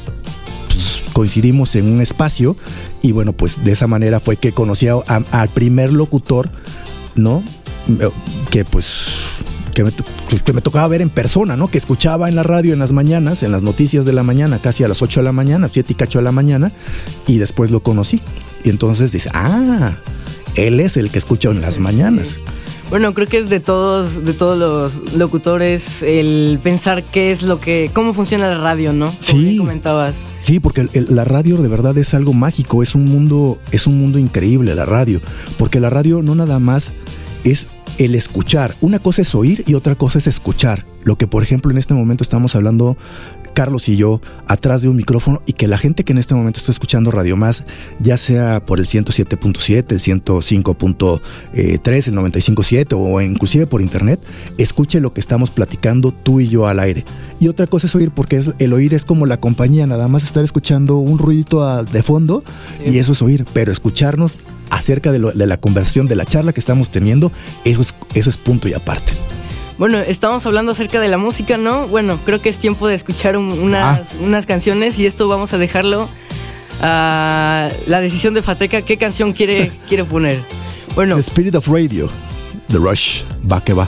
[1.13, 2.55] coincidimos en un espacio
[3.01, 6.49] y bueno, pues de esa manera fue que conocí al primer locutor,
[7.15, 7.43] ¿no?
[8.49, 8.85] Que pues
[9.73, 11.69] que me, que me, tocaba ver en persona, ¿no?
[11.69, 14.83] Que escuchaba en la radio en las mañanas, en las noticias de la mañana, casi
[14.83, 16.71] a las 8 de la mañana, 7 y cacho de la mañana,
[17.27, 18.21] y después lo conocí.
[18.63, 19.93] Y entonces dice, ah,
[20.55, 22.39] él es el que escucha en las mañanas.
[22.89, 27.59] Bueno, creo que es de todos, de todos los locutores el pensar qué es lo
[27.59, 29.13] que, cómo funciona la radio, ¿no?
[29.27, 29.57] Como sí.
[29.57, 30.15] comentabas.
[30.39, 34.17] Sí, porque la radio de verdad es algo mágico, es un mundo, es un mundo
[34.17, 35.21] increíble la radio,
[35.59, 36.91] porque la radio no nada más
[37.43, 37.67] es
[37.99, 38.73] el escuchar.
[38.81, 40.83] Una cosa es oír y otra cosa es escuchar.
[41.03, 42.97] Lo que, por ejemplo, en este momento estamos hablando
[43.59, 46.61] Carlos y yo atrás de un micrófono y que la gente que en este momento
[46.61, 47.65] está escuchando Radio Más,
[47.99, 51.19] ya sea por el 107.7, el 105.3,
[51.53, 54.21] el 95.7 o inclusive por internet,
[54.57, 57.03] escuche lo que estamos platicando tú y yo al aire.
[57.41, 60.23] Y otra cosa es oír, porque es, el oír es como la compañía, nada más
[60.23, 62.45] estar escuchando un ruidito de fondo
[62.85, 66.91] y eso es oír, pero escucharnos acerca de, la conversación, de la charla que estamos
[66.91, 67.33] teniendo,
[67.65, 69.11] eso es, eso es punto y aparte.
[69.79, 71.87] Bueno, estamos hablando acerca de la música, ¿no?
[71.87, 74.17] Bueno, creo que es tiempo de escuchar un, unas, ah.
[74.19, 76.09] unas, canciones y esto vamos a dejarlo
[76.81, 78.81] a la decisión de Fateca.
[78.81, 80.43] ¿Qué canción quiere, quiere poner?
[80.95, 81.15] Bueno.
[81.15, 82.09] The Spirit of Radio,
[82.67, 83.87] The Rush, va que va.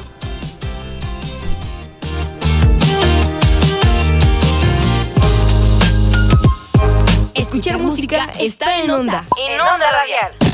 [7.33, 10.50] Escuchar música está en onda, en onda radial.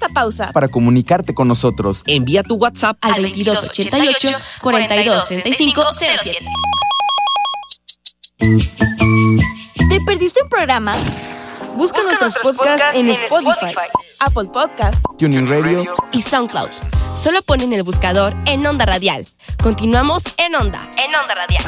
[0.00, 2.02] Esta pausa para comunicarte con nosotros.
[2.06, 4.28] Envía tu WhatsApp al 2288
[4.62, 6.38] 4235 07.
[9.90, 10.96] ¿Te perdiste un programa?
[11.76, 13.74] Busca, nuestros podcasts en Spotify,
[14.20, 15.94] Apple Podcast Tuning Radio.
[16.12, 16.70] y SoundCloud.
[17.14, 19.26] Solo pon en el buscador en Onda Radial.
[19.62, 21.64] Continuamos en Onda, en Onda Radial.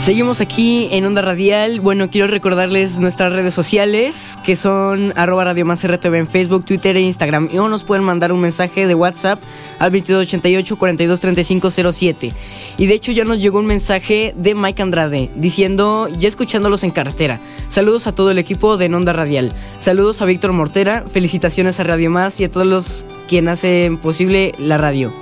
[0.00, 1.78] Seguimos aquí en Onda Radial.
[1.80, 6.96] Bueno, quiero recordarles nuestras redes sociales, que son arroba Radio Más RTV en Facebook, Twitter
[6.96, 7.50] e Instagram.
[7.52, 9.42] Y o nos pueden mandar un mensaje de WhatsApp
[9.78, 12.32] al 2288 423507.
[12.78, 16.92] Y de hecho ya nos llegó un mensaje de Mike Andrade diciendo, ya escuchándolos en
[16.92, 17.38] carretera.
[17.68, 19.52] Saludos a todo el equipo de Onda Radial.
[19.80, 21.04] Saludos a Víctor Mortera.
[21.12, 25.12] Felicitaciones a Radio Más y a todos los quienes hacen posible la radio.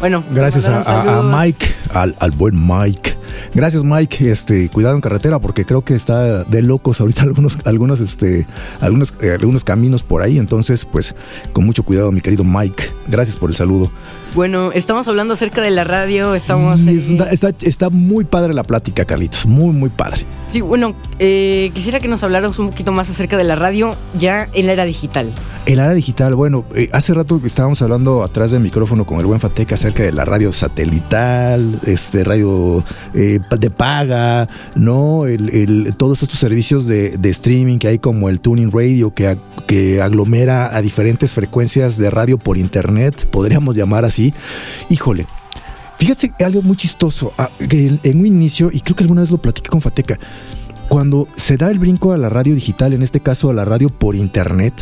[0.00, 1.22] Bueno, Gracias a.
[1.22, 3.14] Mike, al, al buen Mike.
[3.54, 8.00] Gracias Mike, este, cuidado en carretera porque creo que está de locos ahorita algunos, algunos,
[8.00, 8.46] este,
[8.80, 10.38] algunos, eh, algunos caminos por ahí.
[10.38, 11.14] Entonces, pues,
[11.52, 12.84] con mucho cuidado, mi querido Mike.
[13.08, 13.90] Gracias por el saludo.
[14.34, 16.78] Bueno, estamos hablando acerca de la radio, estamos...
[16.80, 19.46] Sí, ahí- es una- está, está muy padre la plática, Carlitos.
[19.46, 20.26] Muy, muy padre.
[20.50, 24.48] Sí, bueno, eh, quisiera que nos hablaras un poquito más acerca de la radio ya
[24.52, 25.32] en la era digital.
[25.66, 29.26] El área digital, bueno, eh, hace rato que estábamos hablando atrás del micrófono con el
[29.26, 32.84] buen Fateca acerca de la radio satelital, este radio
[33.20, 35.26] eh, de paga, ¿no?
[35.26, 40.76] El, todos estos servicios de, streaming que hay como el Tuning Radio que, que aglomera
[40.76, 44.32] a diferentes frecuencias de radio por internet, podríamos llamar así.
[44.88, 45.26] Híjole.
[45.98, 49.68] Fíjate algo muy chistoso, ah, en un inicio, y creo que alguna vez lo platiqué
[49.68, 50.16] con Fateca,
[50.88, 53.88] cuando se da el brinco a la radio digital, en este caso a la radio
[53.88, 54.72] por internet,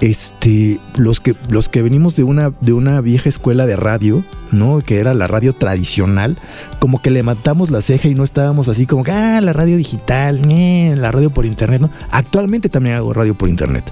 [0.00, 4.80] este, los que, los que venimos de una, de una vieja escuela de radio, ¿no?
[4.80, 6.36] Que era la radio tradicional,
[6.78, 10.40] como que levantamos la ceja y no estábamos así como que, ah, la radio digital,
[10.50, 11.90] eh, la radio por internet, ¿no?
[12.10, 13.84] Actualmente también hago radio por internet.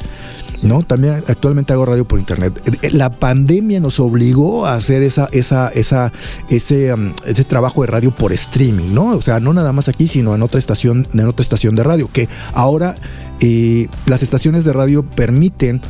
[0.65, 0.83] ¿No?
[0.83, 2.53] También actualmente hago radio por internet.
[2.83, 6.11] Eh, La pandemia nos obligó a hacer esa, esa, esa,
[6.49, 9.11] ese, um, ese trabajo de radio por streaming, ¿no?
[9.11, 12.09] O sea, no nada más aquí, sino en otra estación, en otra estación de radio,
[12.13, 12.95] que ahora
[13.41, 15.81] eh, las estaciones de radio permiten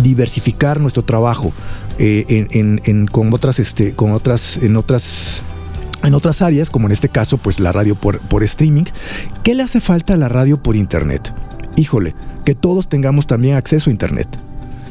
[0.00, 1.52] diversificar nuestro trabajo
[1.98, 5.42] eh, en- con otras, este, con otras, en otras
[6.02, 8.84] en otras áreas, como en este caso, pues la radio por, por streaming.
[9.42, 11.30] ¿Qué le hace falta a la radio por internet?
[11.76, 14.28] Híjole, que todos tengamos también acceso a internet.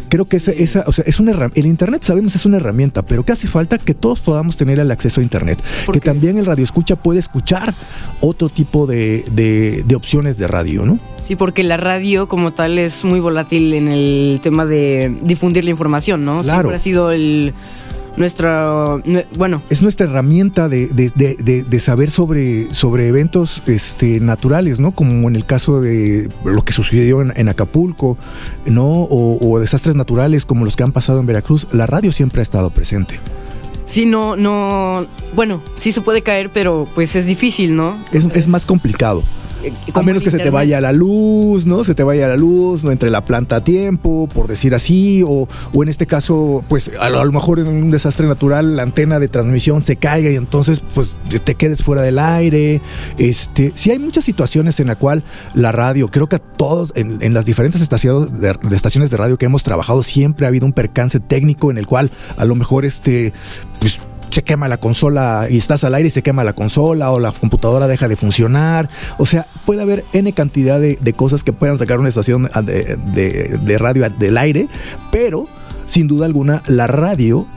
[0.10, 3.24] Creo que esa, esa o sea, es una el internet sabemos es una herramienta, pero
[3.24, 5.62] que hace falta que todos podamos tener el acceso a internet.
[5.86, 6.06] ¿Por Que qué?
[6.06, 7.76] también el radio escucha puede escuchar
[8.20, 10.98] otro tipo de, de- de opciones de radio, ¿no?
[11.20, 15.70] Sí, porque la radio como tal es muy volátil en el tema de difundir la
[15.70, 16.42] información, ¿no?
[16.42, 16.62] Claro.
[16.62, 17.54] Siempre ha sido el
[18.20, 23.62] nuestro nue- bueno, Es nuestra herramienta de, de- de- de- de saber sobre, sobre eventos
[23.66, 24.92] este, naturales, ¿no?
[24.92, 28.18] Como en el caso de lo que sucedió en, en Acapulco,
[28.66, 28.86] ¿no?
[28.88, 31.66] O, o desastres naturales como los que han pasado en Veracruz.
[31.72, 33.20] La radio siempre ha estado presente.
[33.86, 37.98] sí no no bueno, sí se puede caer, pero pues es difícil, ¿no?
[38.12, 39.24] Es, es más complicado.
[39.64, 41.84] Eh, A menos en que se te vaya la luz, ¿no?
[41.84, 45.48] Se te vaya la luz, no entre la planta a tiempo, por decir así, o,
[45.74, 48.84] o en este caso, pues a lo, a lo mejor en un desastre natural la
[48.84, 52.82] antena de transmisión se caiga y entonces pues te quedes fuera del aire.
[53.18, 57.22] Este, sí hay muchas situaciones en la cual la radio, creo que a todos, en,
[57.22, 60.66] en las diferentes estaciones de, de estaciones de radio que hemos trabajado, siempre ha habido
[60.66, 63.34] un percance técnico en el cual a lo mejor este,
[63.80, 64.00] pues
[64.32, 67.32] se quema la consola y estás al aire y se quema la consola o la
[67.32, 68.90] computadora deja de funcionar.
[69.18, 72.98] O sea, puede haber N cantidad de, de cosas que puedan sacar una estación de,
[73.14, 74.68] de- de radio del aire,
[75.12, 75.46] pero
[75.86, 77.48] sin duda alguna la radio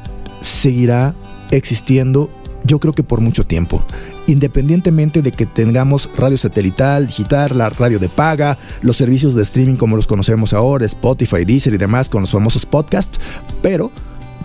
[0.40, 1.14] seguirá
[1.50, 2.30] existiendo
[2.64, 3.82] yo creo que por mucho tiempo.
[4.28, 9.74] Independientemente de que tengamos radio satelital, digital, la radio de paga, los servicios de streaming
[9.74, 13.18] como los conocemos ahora, Spotify, Deezer y demás con los famosos podcasts,
[13.62, 13.90] pero,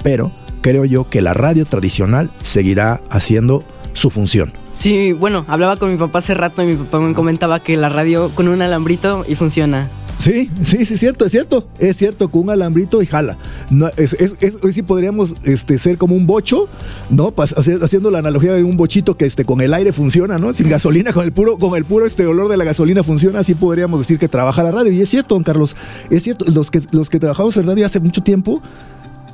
[0.02, 0.32] pero
[0.62, 4.54] creo yo que la radio tradicional seguirá haciendo su función.
[4.72, 7.90] Sí, bueno, hablaba con mi papá hace rato y mi papá me comentaba que la
[7.90, 9.90] radio con un alambrito y funciona.
[10.20, 11.68] Sí, sí, sí, es cierto, es cierto.
[11.78, 13.38] Es cierto, con un alambrito y jala.
[13.70, 16.68] No, es, es, es- hoy sí podríamos este, ser como un bocho,
[17.12, 17.32] ¿no?
[17.36, 20.54] Pas- haciendo la analogía de un bochito que este, con el aire funciona, ¿no?
[20.54, 23.54] Sin gasolina, con el puro, con el puro este olor de la gasolina funciona, así
[23.54, 24.92] podríamos decir que trabaja la radio.
[24.92, 25.76] Y es cierto, don Carlos,
[26.10, 28.62] es cierto, los que, los que trabajamos en radio hace mucho tiempo,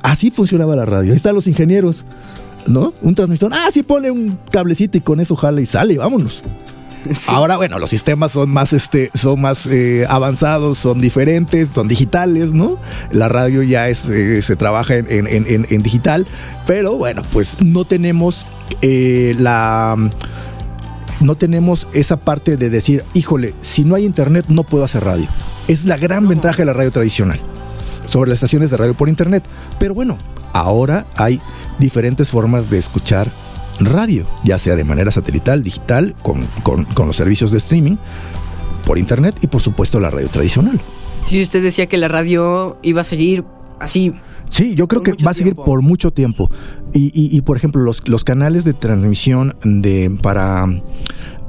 [0.04, 1.10] así funcionaba la radio.
[1.10, 2.04] Ahí están los ingenieros,
[2.66, 2.94] ¿no?
[3.02, 6.42] Un transmisor, ah, sí pone un cablecito y con eso jala y sale, vámonos.
[7.28, 12.52] Ahora, bueno, los sistemas son más, este, son más eh, avanzados, son diferentes, son digitales,
[12.54, 12.78] ¿no?
[13.12, 16.26] La radio ya es, eh, se trabaja en, en- en- en- digital,
[16.66, 18.46] pero bueno, pues no tenemos
[18.80, 19.96] eh, la,
[21.20, 25.26] no tenemos esa parte de decir, híjole, si no hay internet no puedo hacer radio.
[25.68, 27.40] Es la gran ventaja de la radio tradicional
[28.06, 29.44] sobre las estaciones de radio por internet.
[29.78, 30.18] Pero bueno,
[30.52, 31.40] ahora hay
[31.78, 33.30] diferentes formas de escuchar
[33.80, 37.96] radio, ya sea de manera satelital, digital, con, con- con los servicios de streaming,
[38.86, 40.80] por internet y por supuesto la radio tradicional.
[41.24, 43.44] Sí, usted decía que la radio iba a seguir
[43.80, 44.12] así.
[44.50, 46.50] Sí, yo creo que va a seguir por mucho tiempo.
[46.92, 50.66] Y, y- y, por ejemplo, los, los canales de transmisión de para,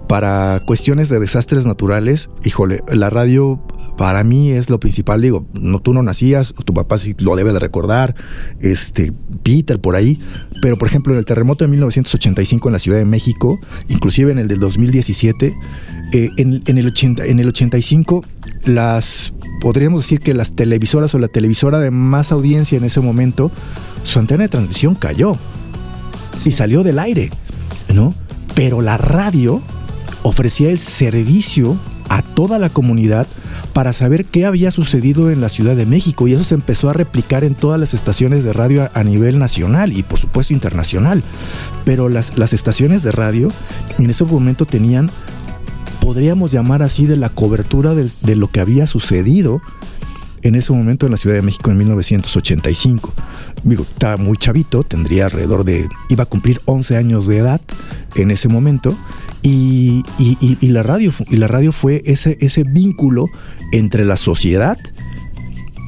[0.07, 3.61] para cuestiones de desastres naturales, híjole, la radio
[3.97, 5.21] para mí es lo principal.
[5.21, 5.47] Digo,
[5.83, 8.15] tú no nacías, tu papá sí lo debe de recordar,
[8.59, 9.13] este,
[9.43, 10.19] Peter por ahí.
[10.61, 14.39] Pero por ejemplo, en el terremoto de 1985 en la Ciudad de México, inclusive en
[14.39, 15.55] el del 2017,
[16.11, 18.23] eh, en, el 80, en el 85,
[18.65, 23.51] las podríamos decir que las televisoras o la televisora de más audiencia en ese momento,
[24.03, 25.33] su antena de transmisión cayó
[26.43, 27.31] y salió del aire,
[27.93, 28.13] ¿no?
[28.53, 29.61] Pero la radio
[30.25, 31.77] ofrecía el servicio
[32.09, 33.27] a toda la comunidad
[33.73, 36.93] para saber qué había sucedido en la Ciudad de México y eso se empezó a
[36.93, 41.21] replicar en todas las estaciones de radio a, nivel nacional y por supuesto internacional.
[41.83, 43.49] Pero las, las estaciones de radio
[43.99, 45.11] en ese momento tenían,
[46.01, 49.61] podríamos llamar así, de la cobertura del- de lo que había sucedido
[50.41, 53.13] en ese momento en la Ciudad de México en 1985.
[53.63, 57.61] Digo, estaba muy chavito, tendría alrededor de, iba a cumplir 11 años de edad
[58.15, 58.95] en ese momento.
[59.47, 63.27] Y, y- y- y la radio, y la radio fue ese, ese vínculo
[63.71, 64.77] entre la sociedad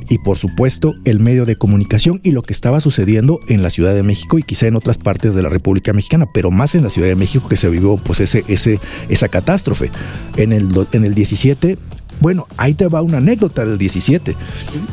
[0.10, 3.94] y por supuesto el medio de comunicación y lo que estaba sucediendo en la Ciudad
[3.96, 6.90] de México y quizá en otras partes de la República Mexicana, pero más en la
[6.90, 8.80] Ciudad de México que se vivió pues ese, ese,
[9.10, 9.90] esa catástrofe.
[10.38, 11.78] En el, en el 17,
[12.22, 14.36] bueno, ahí te va una anécdota del 17.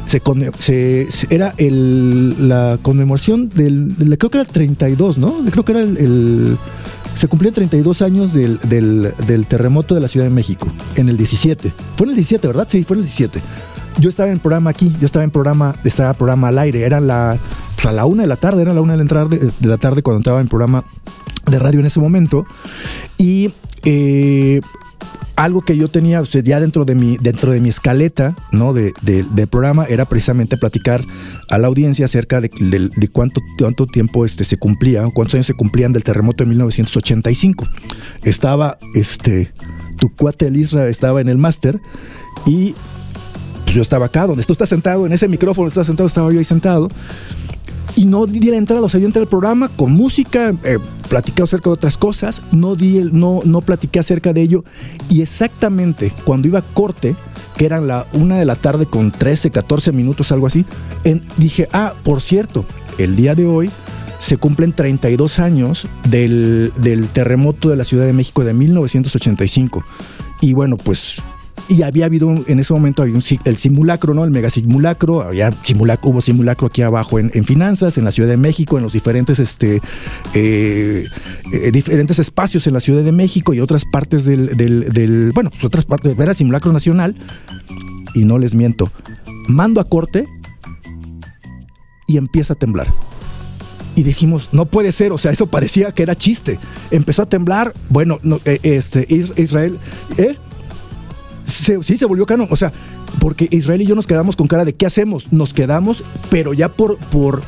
[0.06, 0.20] Se,
[1.10, 5.32] se- era el, la conmemoración del, creo que era el 32, ¿no?
[5.50, 6.58] Creo que era el-
[7.14, 11.72] se cumplían 32 años del, del, terremoto de la Ciudad de México, en el 17.
[11.96, 12.66] Fue en el 17, ¿verdad?
[12.70, 13.40] Sí, fue en el 17
[14.00, 16.98] yo estaba en programa aquí, yo estaba en programa, estaba en programa al aire, era
[16.98, 17.38] la,
[17.84, 19.76] a la una de la tarde, era la una de la, entrada de, de la
[19.76, 20.84] tarde cuando estaba en programa
[21.46, 22.44] de radio en ese momento.
[23.18, 23.52] Y
[23.84, 24.60] eh,
[25.36, 28.72] algo que yo tenía ya dentro de mi, dentro de mi escaleta ¿no?
[28.72, 31.04] de, de- programa era precisamente platicar
[31.50, 32.50] a la audiencia acerca de,
[32.94, 37.66] de- cuánto, cuánto tiempo este, se cumplía, cuántos años se cumplían del terremoto de 1985.
[38.22, 39.52] Estaba este
[39.98, 41.80] tu cuate el Isra estaba en el máster
[42.46, 42.74] y
[43.64, 46.38] pues yo estaba acá, donde tú estás sentado, en ese micrófono estás sentado, estaba yo
[46.38, 46.88] ahí sentado.
[47.96, 50.78] Y no di la entrada, o sea, yo entré al programa con música, eh,
[51.08, 54.64] platicé acerca de otras cosas, no, di el- no, no platiqué acerca de ello.
[55.08, 57.14] Y exactamente cuando iba a corte,
[57.56, 60.64] que eran la una de la tarde con 13, 14 minutos, algo así,
[61.36, 62.64] dije, ah, por cierto,
[62.98, 63.70] el día de hoy
[64.18, 69.84] se cumplen 32 años del, del terremoto de la Ciudad de México de 1985.
[70.40, 71.16] Y bueno, pues
[71.68, 74.24] y había habido en ese momento había un el simulacro, ¿no?
[74.24, 78.36] El mega simulacro, había simulacro, hubo simulacro aquí abajo en, finanzas, en la Ciudad de
[78.36, 79.80] México, en los diferentes este
[80.34, 81.06] eh,
[81.52, 85.84] eh, diferentes espacios en la Ciudad de México y otras partes del, bueno, pues otras
[85.86, 87.14] partes, era el simulacro nacional
[88.14, 88.90] y no les miento,
[89.48, 90.26] mando a corte
[92.06, 92.88] y empieza a temblar.
[93.96, 96.58] Y dijimos, no puede ser, o sea, eso parecía que era chiste.
[96.90, 99.78] Empezó a temblar, bueno, no, eh, este, Is- Israel.
[101.54, 102.48] Se- sí, se volvió canon.
[102.50, 102.72] O sea,
[103.20, 105.32] porque Israel y yo nos quedamos con cara de qué hacemos.
[105.32, 107.42] Nos quedamos, pero ya por, por,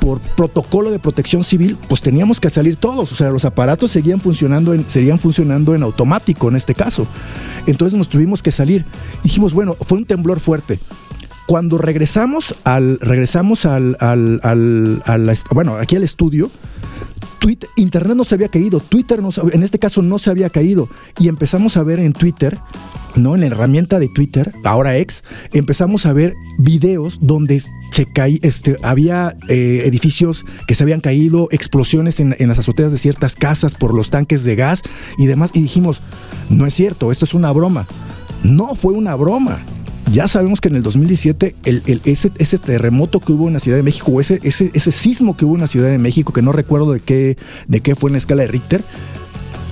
[0.00, 3.12] por protocolo de protección civil, pues teníamos que salir todos.
[3.12, 7.06] O sea, los aparatos seguían funcionando en, seguían funcionando en automático en este caso.
[7.66, 8.84] Entonces nos tuvimos que salir.
[9.22, 10.78] Dijimos, bueno, fue un temblor fuerte.
[11.48, 16.50] Cuando regresamos al, regresamos al, al, al- bueno, aquí al estudio,
[17.38, 20.90] Twitter, Internet no se había caído, Twitter no, en este caso no se había caído
[21.18, 22.58] y empezamos a ver en Twitter,
[23.16, 23.34] ¿no?
[23.34, 25.24] En la herramienta de Twitter, ahora ex,
[25.54, 31.48] empezamos a ver videos donde se caí, este, había eh, edificios que se habían caído,
[31.50, 34.82] explosiones en, en las azoteas de ciertas casas por los tanques de gas
[35.16, 36.02] y demás y dijimos,
[36.50, 37.86] no es cierto, esto es una broma.
[38.42, 39.60] No fue una broma.
[40.12, 43.76] Ya sabemos que en el 2017 el, el- ese, terremoto que hubo en la Ciudad
[43.76, 46.92] de México, ese, ese, sismo que hubo en la Ciudad de México, que no recuerdo
[46.92, 47.36] de qué,
[47.94, 48.82] fue en la escala de Richter,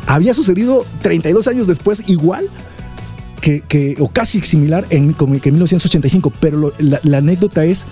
[0.07, 2.49] había sucedido 32 años después igual
[4.01, 6.33] o casi similar en, que en 1985.
[6.41, 7.85] Pero lo- la, anécdota es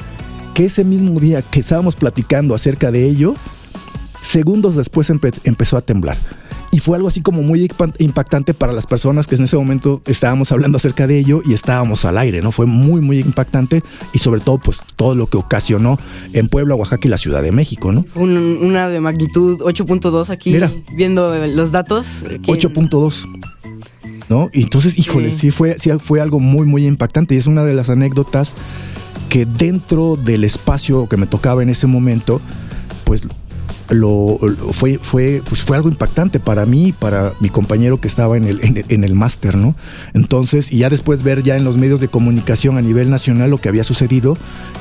[0.54, 3.34] que ese mismo día que estábamos platicando acerca de ello,
[4.22, 6.16] segundos después empe- empezó a temblar.
[6.74, 10.02] Y fue algo así como muy impa- impactante para las personas que en ese momento
[10.06, 12.50] estábamos hablando acerca de ello y estábamos al aire, ¿no?
[12.50, 16.00] Fue muy, muy impactante y sobre todo, pues, todo lo que ocasionó
[16.32, 18.04] en Puebla, Oaxaca y la Ciudad de México, ¿no?
[18.16, 20.72] Un- una de magnitud 8.2 aquí, Mira.
[20.96, 22.06] viendo eh, los datos.
[22.24, 23.28] aquí en- 8.2.
[24.28, 24.50] ¿No?
[24.52, 25.38] Y entonces, híjole, Sí.
[25.38, 25.50] sí.
[25.52, 27.36] fue, sí fue algo muy, muy impactante.
[27.36, 28.52] Y es una de las anécdotas
[29.28, 32.40] que dentro del espacio que me tocaba en ese momento,
[33.04, 33.28] pues
[33.90, 38.08] lo, lo- fue, fue, pues fue algo impactante para mí y para mi compañero que
[38.08, 39.74] estaba en el, en el, en el máster, ¿no?
[40.14, 43.58] Entonces, y ya después ver ya en los medios de comunicación a nivel nacional lo
[43.60, 44.36] que había sucedido,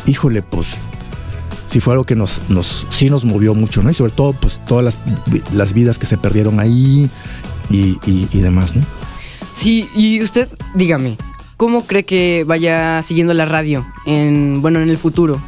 [0.06, 0.68] híjole, pues
[1.68, 3.89] sí fue algo que nos, nos, sí nos movió mucho, ¿no?
[3.89, 4.97] Y sobre todo, pues todas las,
[5.54, 7.10] las vidas que se perdieron ahí
[7.70, 8.86] y, y- y demás, ¿no?
[9.56, 11.18] Sí, y usted, dígame,
[11.58, 15.41] ¿cómo cree que vaya siguiendo la radio en, bueno, en el futuro?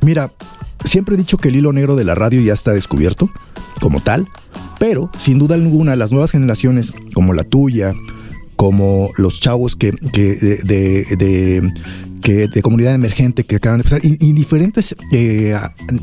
[0.00, 0.32] Mira,
[0.84, 3.30] siempre he dicho que el hilo negro de la radio ya está descubierto,
[3.80, 4.28] como tal,
[4.78, 7.94] pero sin duda alguna las nuevas generaciones, como la tuya,
[8.56, 11.72] como los chavos que, que de, de- de-
[12.22, 15.58] que de comunidad emergente que acaban de empezar, y, diferentes eh,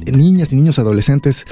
[0.05, 1.45] niñas y niños adolescentes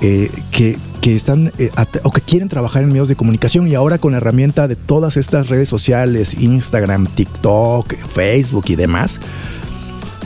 [0.00, 1.70] eh, que, que están eh,
[2.04, 5.16] o que quieren trabajar en medios de comunicación y ahora con la herramienta de todas
[5.16, 9.20] estas redes sociales, Instagram, TikTok, Facebook y demás,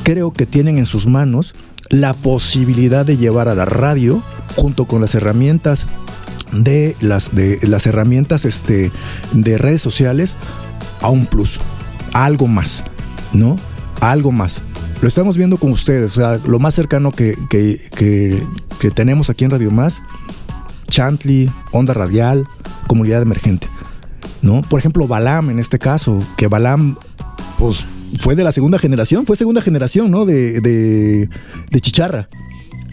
[0.03, 1.55] creo que tienen en sus manos
[1.91, 4.23] la posibilidad de llevar a la radio
[4.57, 5.87] junto con las herramientas
[6.53, 8.91] de las de las herramientas este
[9.33, 10.37] de redes sociales
[11.03, 11.59] a un plus,
[12.13, 12.83] a algo más,
[13.33, 13.57] ¿no?
[14.01, 14.63] A algo más.
[15.03, 18.43] Lo estamos viendo con ustedes, o sea, lo más cercano que, que, que-
[18.81, 20.03] que tenemos aquí en Radio Más,
[20.89, 22.47] Chantley, Onda Radial,
[22.87, 23.69] Comunidad Emergente,
[24.43, 24.63] ¿no?
[24.63, 26.97] Por ejemplo, Balam en este caso, que Balam,
[27.59, 27.85] pues
[28.21, 30.25] fue de la segunda generación, fue segunda generación, ¿no?
[30.27, 31.29] De, de,
[31.71, 32.29] de Chicharra.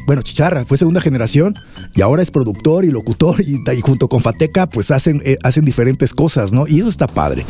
[0.06, 1.56] Bueno, Chicharra fue segunda generación
[1.96, 5.64] y ahora es productor y locutor y, y junto con Fateca pues hacen, eh, hacen
[5.64, 6.68] diferentes cosas, ¿no?
[6.68, 7.46] Y eso está padre.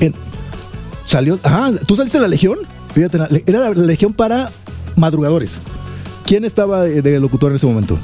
[0.00, 0.14] En-
[1.06, 2.58] salió, ajá, ¿tú saliste de la Legión?
[2.94, 4.50] Fíjate, era la Legión para
[4.96, 5.58] madrugadores.
[6.26, 7.98] ¿Quién estaba de, de locutor en ese momento?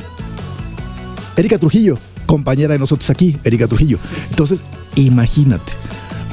[1.36, 3.98] Erika Trujillo, compañera de nosotros aquí, Erika Trujillo.
[4.30, 4.60] Entonces,
[4.96, 5.70] imagínate,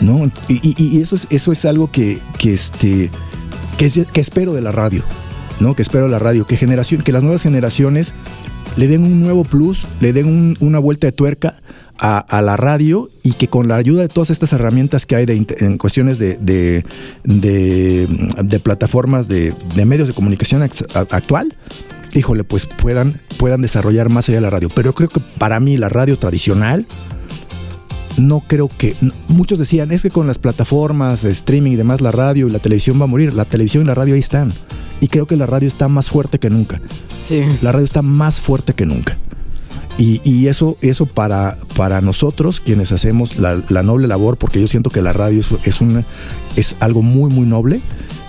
[0.02, 0.30] ¿no?
[0.48, 3.10] Y, y- eso, es, eso es algo que, que, este,
[3.78, 5.04] que, es- que espero de la radio,
[5.60, 5.76] ¿no?
[5.76, 8.14] Que espero de la radio, que, generación, que las nuevas generaciones
[8.76, 11.56] le den un nuevo plus, le den un- una vuelta de tuerca
[12.00, 15.46] a, la radio y que con la ayuda de todas estas herramientas que hay de,
[15.60, 16.84] en cuestiones de, de,
[17.24, 19.54] de- de plataformas de,
[19.86, 21.56] medios de comunicación actual,
[22.14, 24.70] híjole, pues puedan, puedan desarrollar más allá de la radio.
[24.76, 26.86] Pero yo creo que para mí la radio tradicional
[28.18, 28.96] no creo que.
[29.28, 32.60] Muchos decían, es que con las plataformas, de streaming y demás, la radio y la
[32.60, 33.34] televisión va a morir.
[33.34, 34.54] La televisión y la radio ahí están.
[35.02, 36.82] Y creo que la radio está más fuerte que nunca.
[37.26, 37.42] Sí.
[37.62, 39.18] La radio está más fuerte que nunca.
[39.98, 44.68] Y, y eso, eso para, para nosotros, quienes hacemos la, la noble labor, porque yo
[44.68, 46.04] siento que la radio es, es, una,
[46.56, 47.82] es algo muy, muy noble,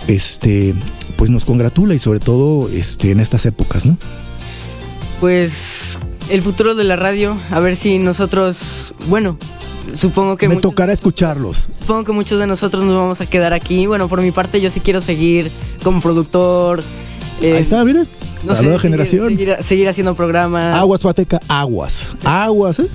[0.06, 0.74] este,
[1.16, 3.96] pues nos congratula y sobre todo este, en estas épocas, ¿no?
[5.20, 9.38] Pues el futuro de la radio, a ver si nosotros, bueno,
[9.94, 11.66] supongo que Me muchos- tocará escucharlos.
[11.78, 13.86] Supongo que muchos de nosotros nos vamos a quedar aquí.
[13.86, 15.50] Bueno, por mi parte yo sí quiero seguir
[15.82, 16.82] como productor.
[17.42, 18.00] eh, Ahí está, mire.
[18.44, 19.28] no la sé, nueva seguir- generación.
[19.28, 20.74] Seguir, seguir haciendo programas.
[20.78, 22.10] Aguas, Fateca, aguas.
[22.24, 22.88] Aguas, ¿eh?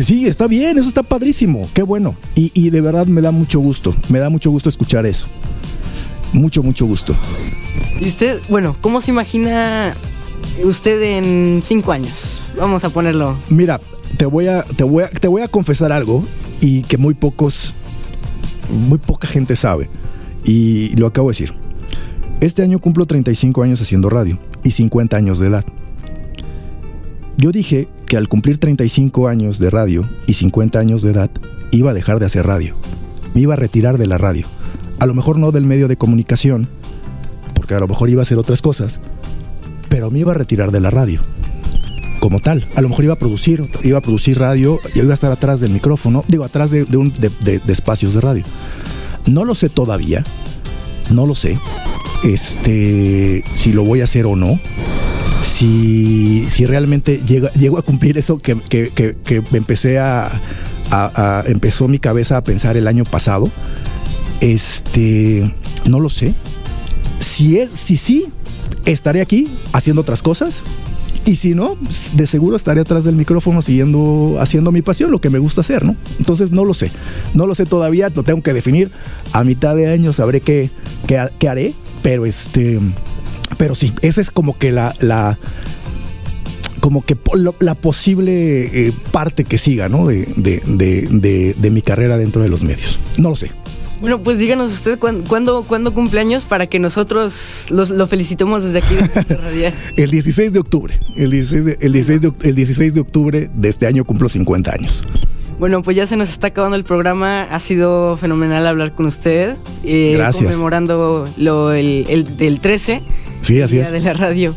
[0.00, 2.16] Sí, está bien, eso está padrísimo, qué bueno.
[2.34, 5.26] Y, y de verdad me da mucho gusto, me da mucho gusto escuchar eso.
[6.34, 7.14] Mucho, mucho gusto.
[7.98, 9.94] Y usted, bueno, ¿cómo se imagina
[10.62, 12.40] usted en cinco años?
[12.58, 13.36] Vamos a ponerlo.
[13.48, 13.80] Mira,
[14.16, 16.24] te voy a, te voy a, te voy a confesar algo
[16.60, 17.74] y que muy pocos,
[18.70, 19.88] muy poca gente sabe.
[20.44, 21.54] Y lo acabo de decir.
[22.40, 25.64] Este año cumplo 35 años haciendo radio y 50 años de edad.
[27.38, 31.30] Yo dije que al cumplir 35 años de radio y 50 años de edad,
[31.70, 32.74] iba a dejar de hacer radio.
[33.34, 34.46] Me iba a retirar de la radio.
[34.98, 36.68] A lo mejor no del medio de comunicación,
[37.54, 39.00] porque a lo mejor iba a hacer otras cosas,
[39.88, 41.20] pero me iba a retirar de la radio
[42.20, 42.66] como tal.
[42.74, 45.60] A lo mejor iba a producir, iba a producir radio, y iba a estar atrás
[45.60, 48.44] del micrófono, digo, atrás de, de un- de- de- espacios de radio.
[49.26, 50.24] No lo sé todavía,
[51.10, 51.58] no lo sé,
[52.24, 54.58] este, si lo voy a hacer o no,
[55.42, 60.26] si, si realmente llega- llego a cumplir eso que, que- que- que empecé a,
[60.90, 63.50] a- a- empezó mi cabeza a pensar el año pasado,
[64.40, 65.52] este,
[65.86, 66.34] no lo sé.
[67.18, 68.26] Si es, si sí,
[68.84, 70.62] estaré aquí haciendo otras cosas.
[71.26, 71.76] Y si no,
[72.14, 75.84] de seguro estaré atrás del micrófono siguiendo, haciendo mi pasión, lo que me gusta hacer,
[75.84, 75.96] ¿no?
[76.20, 76.90] Entonces no lo sé.
[77.34, 78.92] No lo sé todavía, lo tengo que definir.
[79.32, 80.70] A mitad de año sabré qué,
[81.08, 81.74] qué, qué haré.
[82.02, 82.78] Pero este.
[83.58, 84.94] Pero sí, esa es como que la.
[85.00, 85.36] la
[86.80, 87.16] como que
[87.58, 90.06] la posible eh, parte que siga, ¿no?
[90.06, 90.60] De, de,
[91.10, 93.00] de- de mi carrera dentro de los medios.
[93.18, 93.50] No lo sé.
[94.00, 98.78] Bueno, pues díganos usted cuán- cuándo, cuándo cumpleaños para que nosotros los- lo felicitemos desde
[98.78, 98.94] aquí.
[98.94, 99.72] desde.
[99.96, 100.98] El 16 de octubre.
[101.16, 104.28] El 16 de, el 16 de, oc- el 16 de octubre de este año cumplo
[104.28, 105.02] 50 años.
[105.58, 107.44] Bueno, pues ya se nos está acabando el programa.
[107.44, 109.56] Ha sido fenomenal hablar con usted.
[109.84, 110.44] eh, Gracias.
[110.44, 113.00] Conmemorando lo, el, el del 13.
[113.40, 113.92] Sí, así Día es.
[113.92, 114.54] de la radio.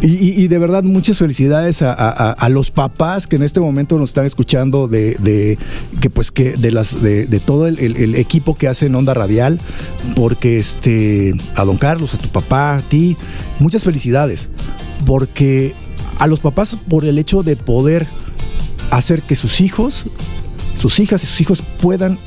[0.00, 4.88] Y, de verdad, muchas felicidades a, los papás que en este momento nos están escuchando
[4.88, 5.58] de,
[6.00, 9.60] que pues que de las de, todo el, el- equipo que hace en Onda Radial,
[10.14, 13.16] porque este a don Carlos, a tu papá, a ti,
[13.58, 14.48] muchas felicidades.
[15.04, 15.74] Porque
[16.18, 18.06] a los papás por el hecho de poder
[18.90, 20.04] hacer que sus hijos,
[20.80, 22.18] sus hijas y sus hijos puedan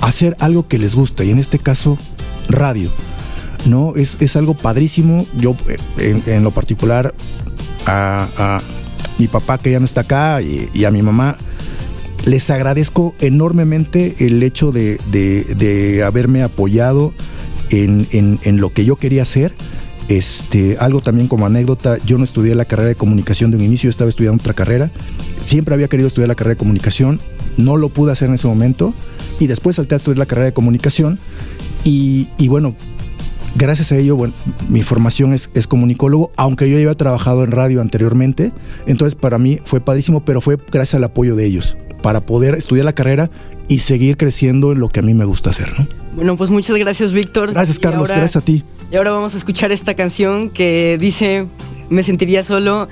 [0.00, 1.96] hacer algo que les gusta, y en este caso,
[2.48, 2.90] radio.
[3.66, 3.94] ¿No?
[3.96, 5.26] Es, es algo padrísimo.
[5.38, 5.56] Yo,
[5.98, 7.14] eh, en, lo particular,
[7.86, 8.62] a, a
[9.18, 11.36] mi papá que ya no está acá y, y a mi mamá,
[12.24, 17.12] les agradezco enormemente el hecho de, de- de haberme apoyado
[17.70, 19.54] en, en- en lo que yo quería hacer.
[20.08, 23.90] Este, algo también como anécdota, yo no estudié la carrera de comunicación de un inicio,
[23.90, 24.90] estaba estudiando otra carrera.
[25.44, 27.20] Siempre había querido estudiar la carrera de comunicación,
[27.56, 28.94] no lo pude hacer en ese momento.
[29.40, 31.18] Y después salté a estudiar la carrera de comunicación.
[31.84, 32.74] Y, y bueno,
[33.56, 34.34] gracias a ello, bueno,
[34.68, 38.52] mi formación es, es comunicólogo, aunque yo ya había trabajado en radio anteriormente.
[38.86, 42.84] Entonces, para mí fue padrísimo, pero fue gracias al apoyo de ellos para poder estudiar
[42.84, 43.30] la carrera
[43.68, 45.88] y seguir creciendo en lo que a mí me gusta hacer, ¿no?
[46.14, 47.52] Bueno, pues muchas gracias, Víctor.
[47.52, 48.62] Gracias, Carlos, ahora- gracias a ti.
[48.92, 51.46] Y ahora vamos a escuchar esta canción que dice
[51.90, 52.86] Me sentiría solo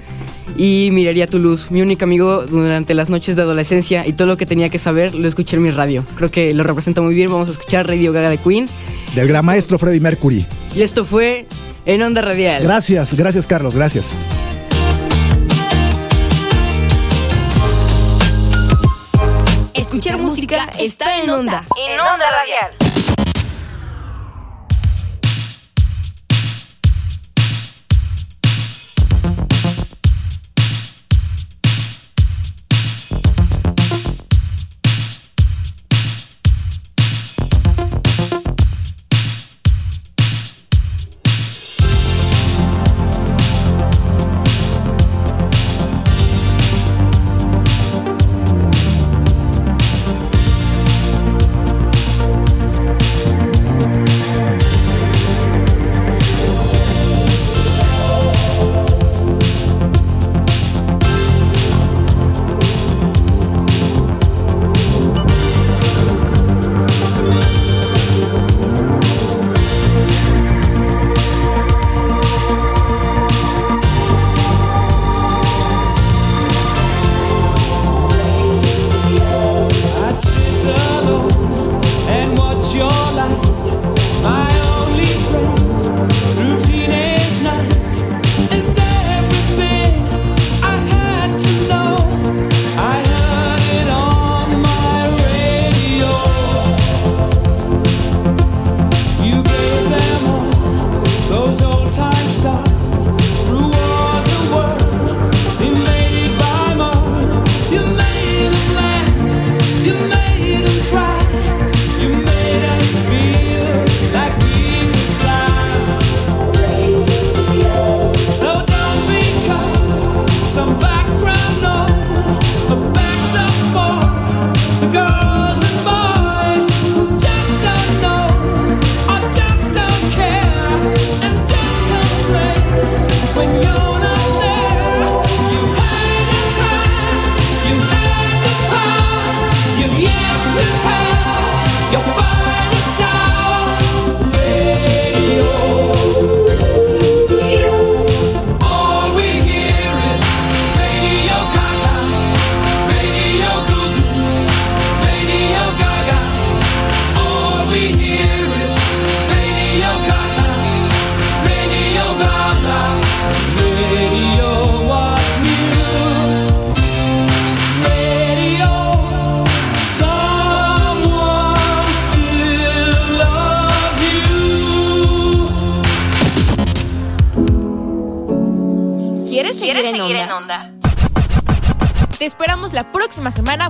[0.56, 1.70] y miraría tu luz.
[1.70, 5.14] Mi único amigo durante las noches de adolescencia y todo lo que tenía que saber
[5.14, 6.04] lo escuché en mi radio.
[6.16, 7.30] Creo que lo representa muy bien.
[7.30, 8.68] Vamos a escuchar Radio Gaga de Queen.
[9.14, 10.46] Del gran maestro Freddie Mercury.
[10.74, 11.46] Y esto fue
[11.86, 12.62] en Onda Radial.
[12.64, 14.06] Gracias, gracias, Carlos, gracias.
[19.72, 21.64] Escuchar música está en onda.
[21.88, 22.83] En onda radial.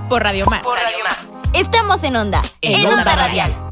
[0.09, 0.61] Por Radio Más.
[0.61, 1.33] Por Radio Más.
[1.53, 2.41] Estamos en onda.
[2.61, 3.64] En Onda Radial.